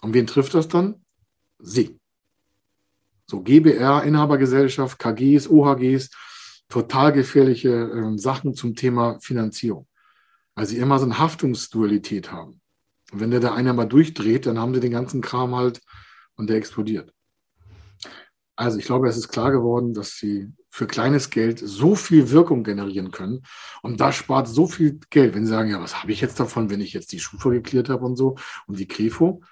Und 0.00 0.14
wen 0.14 0.26
trifft 0.26 0.54
das 0.54 0.68
dann? 0.68 1.04
Sie. 1.58 1.98
So 3.26 3.42
GBR, 3.42 4.02
Inhabergesellschaft, 4.02 4.98
KGs, 4.98 5.48
OHGs, 5.48 6.10
total 6.68 7.12
gefährliche 7.12 7.70
äh, 7.70 8.18
Sachen 8.18 8.54
zum 8.54 8.74
Thema 8.74 9.18
Finanzierung. 9.20 9.86
Weil 10.54 10.66
sie 10.66 10.78
immer 10.78 10.98
so 10.98 11.04
eine 11.04 11.18
Haftungsdualität 11.18 12.32
haben. 12.32 12.61
Und 13.12 13.20
wenn 13.20 13.30
der 13.30 13.40
da 13.40 13.54
einer 13.54 13.74
mal 13.74 13.84
durchdreht, 13.84 14.46
dann 14.46 14.58
haben 14.58 14.74
sie 14.74 14.80
den 14.80 14.92
ganzen 14.92 15.20
Kram 15.20 15.54
halt 15.54 15.80
und 16.36 16.48
der 16.48 16.56
explodiert. 16.56 17.12
Also 18.56 18.78
ich 18.78 18.84
glaube, 18.84 19.08
es 19.08 19.16
ist 19.16 19.28
klar 19.28 19.50
geworden, 19.50 19.94
dass 19.94 20.16
sie 20.16 20.52
für 20.70 20.86
kleines 20.86 21.30
Geld 21.30 21.58
so 21.58 21.94
viel 21.94 22.30
Wirkung 22.30 22.64
generieren 22.64 23.10
können. 23.10 23.42
Und 23.82 24.00
das 24.00 24.14
spart 24.14 24.48
so 24.48 24.66
viel 24.66 24.98
Geld, 25.10 25.34
wenn 25.34 25.44
sie 25.44 25.50
sagen, 25.50 25.70
ja, 25.70 25.80
was 25.80 26.00
habe 26.00 26.12
ich 26.12 26.20
jetzt 26.20 26.40
davon, 26.40 26.70
wenn 26.70 26.80
ich 26.80 26.92
jetzt 26.92 27.12
die 27.12 27.20
Schufa 27.20 27.50
geklärt 27.50 27.88
habe 27.88 28.04
und 28.04 28.16
so 28.16 28.36
und 28.66 28.78
die 28.78 28.88
Krefo. 28.88 29.42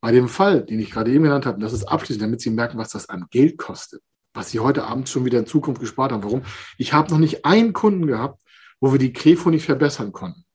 Bei 0.00 0.12
dem 0.12 0.28
Fall, 0.28 0.64
den 0.64 0.80
ich 0.80 0.90
gerade 0.90 1.12
eben 1.12 1.24
genannt 1.24 1.46
habe, 1.46 1.60
das 1.60 1.72
ist 1.72 1.84
abschließend, 1.84 2.22
damit 2.22 2.40
Sie 2.40 2.50
merken, 2.50 2.78
was 2.78 2.90
das 2.90 3.08
an 3.08 3.26
Geld 3.30 3.58
kostet, 3.58 4.02
was 4.34 4.50
Sie 4.50 4.60
heute 4.60 4.84
Abend 4.84 5.08
schon 5.08 5.24
wieder 5.24 5.38
in 5.38 5.46
Zukunft 5.46 5.80
gespart 5.80 6.12
haben. 6.12 6.22
Warum? 6.22 6.42
Ich 6.78 6.92
habe 6.92 7.10
noch 7.10 7.18
nicht 7.18 7.44
einen 7.44 7.72
Kunden 7.72 8.06
gehabt, 8.06 8.42
wo 8.80 8.92
wir 8.92 8.98
die 8.98 9.12
Krefo 9.12 9.50
nicht 9.50 9.64
verbessern 9.64 10.12
konnten. 10.12 10.45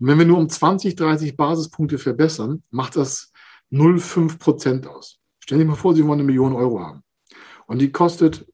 Und 0.00 0.06
wenn 0.06 0.18
wir 0.18 0.24
nur 0.24 0.38
um 0.38 0.48
20, 0.48 0.96
30 0.96 1.36
Basispunkte 1.36 1.98
verbessern, 1.98 2.62
macht 2.70 2.96
das 2.96 3.32
0,5 3.70 4.38
Prozent 4.38 4.86
aus. 4.86 5.18
Stellen 5.40 5.60
Sie 5.60 5.64
sich 5.64 5.70
mal 5.70 5.76
vor, 5.76 5.94
Sie 5.94 6.02
wollen 6.02 6.20
eine 6.20 6.24
Million 6.24 6.54
Euro 6.54 6.80
haben. 6.80 7.02
Und 7.66 7.78
die 7.78 7.92
kostet 7.92 8.46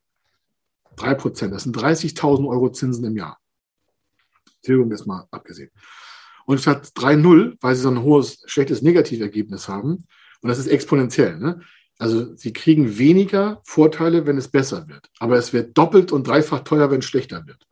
3 0.96 1.14
Prozent. 1.14 1.54
Das 1.54 1.62
sind 1.62 1.76
30.000 1.76 2.48
Euro 2.48 2.70
Zinsen 2.70 3.04
im 3.04 3.16
Jahr. 3.16 3.38
Tilgung 4.62 4.90
ist 4.90 5.06
mal 5.06 5.26
abgesehen. 5.30 5.70
Und 6.46 6.60
statt 6.60 6.92
3,0, 6.96 7.56
weil 7.60 7.74
Sie 7.76 7.82
so 7.82 7.90
ein 7.90 8.02
hohes, 8.02 8.42
schlechtes 8.46 8.82
Negativergebnis 8.82 9.68
haben, 9.68 10.06
und 10.42 10.48
das 10.48 10.58
ist 10.58 10.66
exponentiell, 10.66 11.38
ne? 11.38 11.60
Also 11.98 12.36
Sie 12.36 12.52
kriegen 12.52 12.98
weniger 12.98 13.62
Vorteile, 13.64 14.26
wenn 14.26 14.36
es 14.36 14.48
besser 14.48 14.86
wird. 14.86 15.08
Aber 15.18 15.38
es 15.38 15.52
wird 15.54 15.78
doppelt 15.78 16.12
und 16.12 16.26
dreifach 16.26 16.60
teuer, 16.60 16.90
wenn 16.90 16.98
es 16.98 17.06
schlechter 17.06 17.46
wird. 17.46 17.66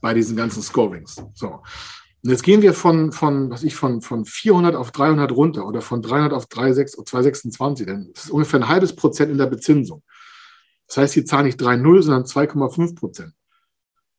Bei 0.00 0.14
diesen 0.14 0.36
ganzen 0.36 0.62
Scorings. 0.62 1.22
So. 1.34 1.62
Und 2.28 2.32
jetzt 2.32 2.42
gehen 2.42 2.60
wir 2.60 2.74
von, 2.74 3.10
von, 3.10 3.48
was 3.48 3.62
ich, 3.62 3.74
von, 3.74 4.02
von 4.02 4.26
400 4.26 4.76
auf 4.76 4.90
300 4.90 5.32
runter 5.32 5.66
oder 5.66 5.80
von 5.80 6.02
300 6.02 6.34
auf 6.34 6.46
226, 6.46 7.86
denn 7.86 8.12
das 8.12 8.26
ist 8.26 8.30
ungefähr 8.30 8.60
ein 8.60 8.68
halbes 8.68 8.94
Prozent 8.94 9.30
in 9.30 9.38
der 9.38 9.46
Bezinsung. 9.46 10.02
Das 10.88 10.98
heißt, 10.98 11.14
Sie 11.14 11.24
zahlen 11.24 11.46
nicht 11.46 11.58
3,0, 11.58 12.02
sondern 12.02 12.24
2,5 12.24 12.96
Prozent. 12.96 13.32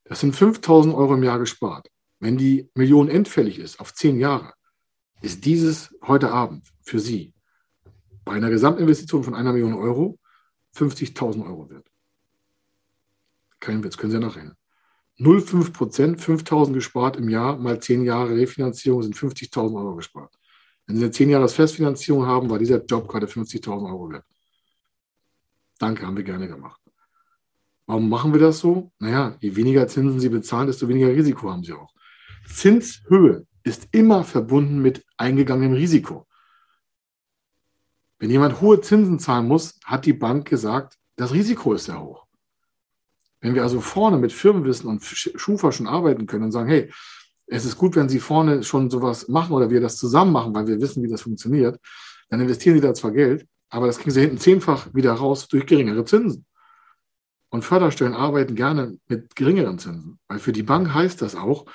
Das 0.06 0.22
sind 0.22 0.36
5000 0.36 0.96
Euro 0.96 1.14
im 1.14 1.22
Jahr 1.22 1.38
gespart. 1.38 1.92
Wenn 2.20 2.36
die 2.36 2.72
Million 2.74 3.10
endfällig 3.10 3.60
ist 3.60 3.80
auf 3.80 3.94
zehn 3.94 4.18
Jahre, 4.18 4.56
ist 5.22 5.46
dieses 5.46 5.96
heute 6.02 6.32
Abend 6.32 6.66
für 6.82 7.00
Sie 7.00 7.36
bei 8.26 8.32
einer 8.32 8.50
Gesamtinvestition 8.50 9.24
von 9.24 9.36
einer 9.36 9.54
Million 9.54 9.76
Euro 9.76 10.18
50.000 10.76 11.46
Euro 11.46 11.70
wert. 11.70 11.86
Kein 13.60 13.84
Witz, 13.84 13.98
können 13.98 14.10
Sie 14.10 14.18
ja 14.18 14.26
nachrechnen. 14.26 14.59
0,5 15.20 15.74
Prozent, 15.74 16.22
5.000 16.22 16.74
gespart 16.74 17.18
im 17.18 17.30
Jahr, 17.30 17.58
mal 17.58 17.80
10 17.80 18.04
Jahre 18.04 18.36
Refinanzierung 18.36 19.04
sind 19.04 19.16
50.000 19.16 19.76
Euro 19.76 19.96
gespart. 19.96 20.34
Wenn 20.88 20.96
Sie 20.96 21.04
eine 21.04 21.12
10 21.12 21.30
Jahres 21.30 21.54
Festfinanzierung 21.54 22.26
haben, 22.26 22.50
war 22.50 22.58
dieser 22.58 22.84
Job 22.84 23.08
gerade 23.08 23.28
50.000 23.28 23.90
Euro 23.90 24.10
wert. 24.12 24.26
Danke, 25.78 26.06
haben 26.06 26.18
wir 26.18 26.24
gerne 26.24 26.48
gemacht. 26.48 26.80
Warum 27.86 28.08
machen 28.08 28.34
wir 28.34 28.40
das 28.40 28.60
so? 28.60 28.92
Naja, 29.00 29.36
je 29.40 29.56
weniger 29.56 29.88
Zinsen 29.88 30.20
Sie 30.20 30.30
bezahlen, 30.30 30.68
desto 30.68 30.88
weniger 30.88 31.10
Risiko 31.10 31.50
haben 31.50 31.64
Sie 31.64 31.74
auch. 31.74 31.94
Zinshöhe 32.48 33.46
ist 33.64 33.88
immer 33.92 34.24
verbunden 34.24 34.82
mit 34.82 35.06
eingegangenem 35.18 35.74
Risiko. 35.74 36.28
Wenn 38.20 38.30
jemand 38.30 38.62
hohe 38.62 38.80
Zinsen 38.82 39.20
zahlen 39.20 39.48
muss, 39.48 39.80
hat 39.84 40.06
die 40.06 40.14
Bank 40.14 40.48
gesagt, 40.48 40.98
das 41.16 41.34
Risiko 41.34 41.74
ist 41.74 41.86
sehr 41.86 42.00
hoch. 42.00 42.29
Wenn 43.42 43.56
wir 43.56 43.64
also 43.64 43.80
vorne 43.82 44.18
mit 44.18 44.34
Firmenwissen 44.34 44.90
und 44.90 45.04
Schufa 45.04 45.72
schon 45.72 45.88
arbeiten 45.88 46.26
können 46.26 46.46
und 46.46 46.52
sagen, 46.52 46.70
hey, 46.70 46.92
es 47.48 47.66
ist 47.66 47.78
gut, 47.78 47.96
wenn 47.96 48.10
Sie 48.10 48.20
vorne 48.20 48.64
schon 48.64 48.90
sowas 48.90 49.28
machen 49.28 49.54
oder 49.54 49.70
wir 49.70 49.82
das 49.82 49.98
zusammen 49.98 50.32
machen, 50.32 50.54
weil 50.54 50.68
wir 50.68 50.80
wissen, 50.82 51.04
wie 51.04 51.10
das 51.10 51.22
funktioniert, 51.22 51.80
dann 52.30 52.42
investieren 52.42 52.76
Sie 52.76 52.82
da 52.82 52.94
zwar 52.94 53.12
Geld, 53.12 53.48
aber 53.70 53.88
das 53.88 53.98
kriegen 53.98 54.12
Sie 54.12 54.22
hinten 54.22 54.38
zehnfach 54.38 54.94
wieder 54.94 55.14
raus 55.14 55.48
durch 55.48 55.66
geringere 55.66 56.06
Zinsen. 56.06 56.46
Und 57.50 57.66
Förderstellen 57.66 58.14
arbeiten 58.14 58.56
gerne 58.56 58.98
mit 59.08 59.36
geringeren 59.36 59.80
Zinsen, 59.80 60.20
weil 60.28 60.40
für 60.40 60.52
die 60.52 60.64
Bank 60.64 60.94
heißt 60.94 61.22
das 61.22 61.36
auch, 61.36 61.66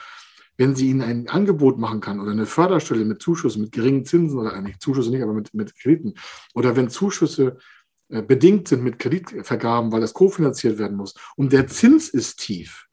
wenn 0.57 0.77
sie 0.77 0.89
ihnen 0.91 1.03
ein 1.03 1.29
Angebot 1.29 1.79
machen 1.79 2.01
kann 2.01 2.21
oder 2.21 2.31
eine 2.31 2.47
Förderstelle 2.47 3.05
mit 3.05 3.21
Zuschüssen, 3.21 3.63
mit 3.63 3.73
geringen 3.73 4.05
Zinsen 4.05 4.39
oder 4.39 4.61
nicht 4.61 4.81
Zuschüsse 4.81 5.11
nicht, 5.11 5.23
aber 5.23 5.33
mit, 5.33 5.53
mit 5.53 5.75
Krediten 5.77 6.15
oder 6.55 6.77
wenn 6.77 6.89
Zuschüsse 6.89 7.47
äh, 7.47 7.61
bedingt 8.09 8.69
sind 8.69 8.83
mit 8.83 8.99
Kreditvergaben, 8.99 9.93
weil 9.93 10.01
das 10.01 10.15
kofinanziert 10.15 10.79
werden 10.79 10.97
muss 10.97 11.15
und 11.37 11.53
der 11.53 11.67
Zins 11.67 12.09
ist 12.09 12.39
tief, 12.39 12.87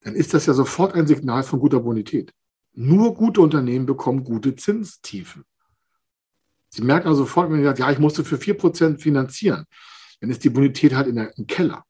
dann 0.00 0.14
ist 0.14 0.34
das 0.34 0.46
ja 0.46 0.54
sofort 0.54 0.94
ein 0.94 1.06
Signal 1.06 1.42
von 1.42 1.60
guter 1.60 1.80
Bonität. 1.80 2.32
Nur 2.74 3.14
gute 3.14 3.40
Unternehmen 3.40 3.86
bekommen 3.86 4.24
gute 4.24 4.56
Zinstiefen. 4.56 5.44
Sie 6.70 6.82
merken 6.82 7.08
also 7.08 7.24
sofort, 7.24 7.50
wenn 7.50 7.58
Sie 7.58 7.64
sagen, 7.64 7.80
ja, 7.80 7.90
ich 7.90 7.98
musste 7.98 8.24
für 8.24 8.36
4% 8.36 8.98
finanzieren, 8.98 9.66
dann 10.20 10.30
ist 10.30 10.42
die 10.42 10.50
Bonität 10.50 10.94
halt 10.94 11.06
in 11.06 11.16
der, 11.16 11.36
im 11.36 11.46
Keller. 11.46 11.84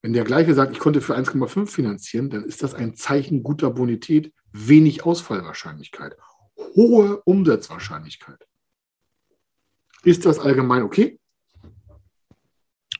Wenn 0.00 0.14
der 0.14 0.24
gleiche 0.24 0.54
sagt, 0.54 0.72
ich 0.72 0.78
konnte 0.78 1.00
für 1.00 1.16
1,5 1.16 1.66
finanzieren, 1.66 2.30
dann 2.30 2.44
ist 2.44 2.62
das 2.62 2.74
ein 2.74 2.94
Zeichen 2.94 3.42
guter 3.42 3.70
Bonität, 3.70 4.32
wenig 4.52 5.04
Ausfallwahrscheinlichkeit, 5.04 6.16
hohe 6.56 7.20
Umsatzwahrscheinlichkeit. 7.24 8.46
Ist 10.04 10.26
das 10.26 10.38
allgemein 10.38 10.82
okay? 10.82 11.18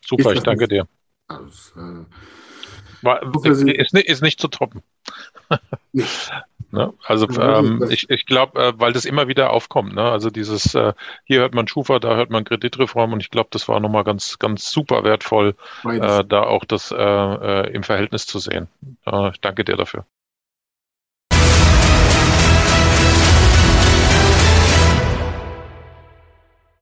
Super, 0.05 0.33
ich 0.33 0.43
danke 0.43 0.69
dir. 0.69 0.87
Also, 1.29 1.81
äh, 1.81 2.05
War, 3.03 3.23
ist, 3.45 3.63
ist, 3.63 3.95
ist, 3.95 4.23
nicht 4.23 4.41
zu 4.41 4.49
toppen. 4.49 4.83
Ne? 6.75 6.93
Also 7.07 7.29
ähm, 7.41 7.87
ich, 7.89 8.11
ich 8.11 8.27
glaube, 8.27 8.61
äh, 8.61 8.73
weil 8.77 8.93
das 8.93 9.05
immer 9.05 9.29
wieder 9.29 9.51
aufkommt. 9.51 9.95
Ne? 9.95 10.03
Also 10.03 10.29
dieses, 10.29 10.75
äh, 10.75 10.93
hier 11.23 11.39
hört 11.39 11.55
man 11.55 11.69
Schufa, 11.69 12.01
da 12.01 12.17
hört 12.17 12.31
man 12.31 12.43
Kreditreform 12.43 13.13
und 13.13 13.21
ich 13.21 13.31
glaube, 13.31 13.49
das 13.53 13.69
war 13.69 13.79
nochmal 13.79 14.03
ganz, 14.03 14.41
ganz 14.41 14.73
super 14.73 15.05
wertvoll, 15.05 15.55
äh, 15.85 16.25
da 16.25 16.43
auch 16.43 16.65
das 16.65 16.91
äh, 16.91 16.97
äh, 16.97 17.73
im 17.73 17.85
Verhältnis 17.85 18.27
zu 18.27 18.41
sehen. 18.41 18.67
ich 19.31 19.41
danke 19.41 19.65
dir 19.65 19.77
dafür. 19.77 20.05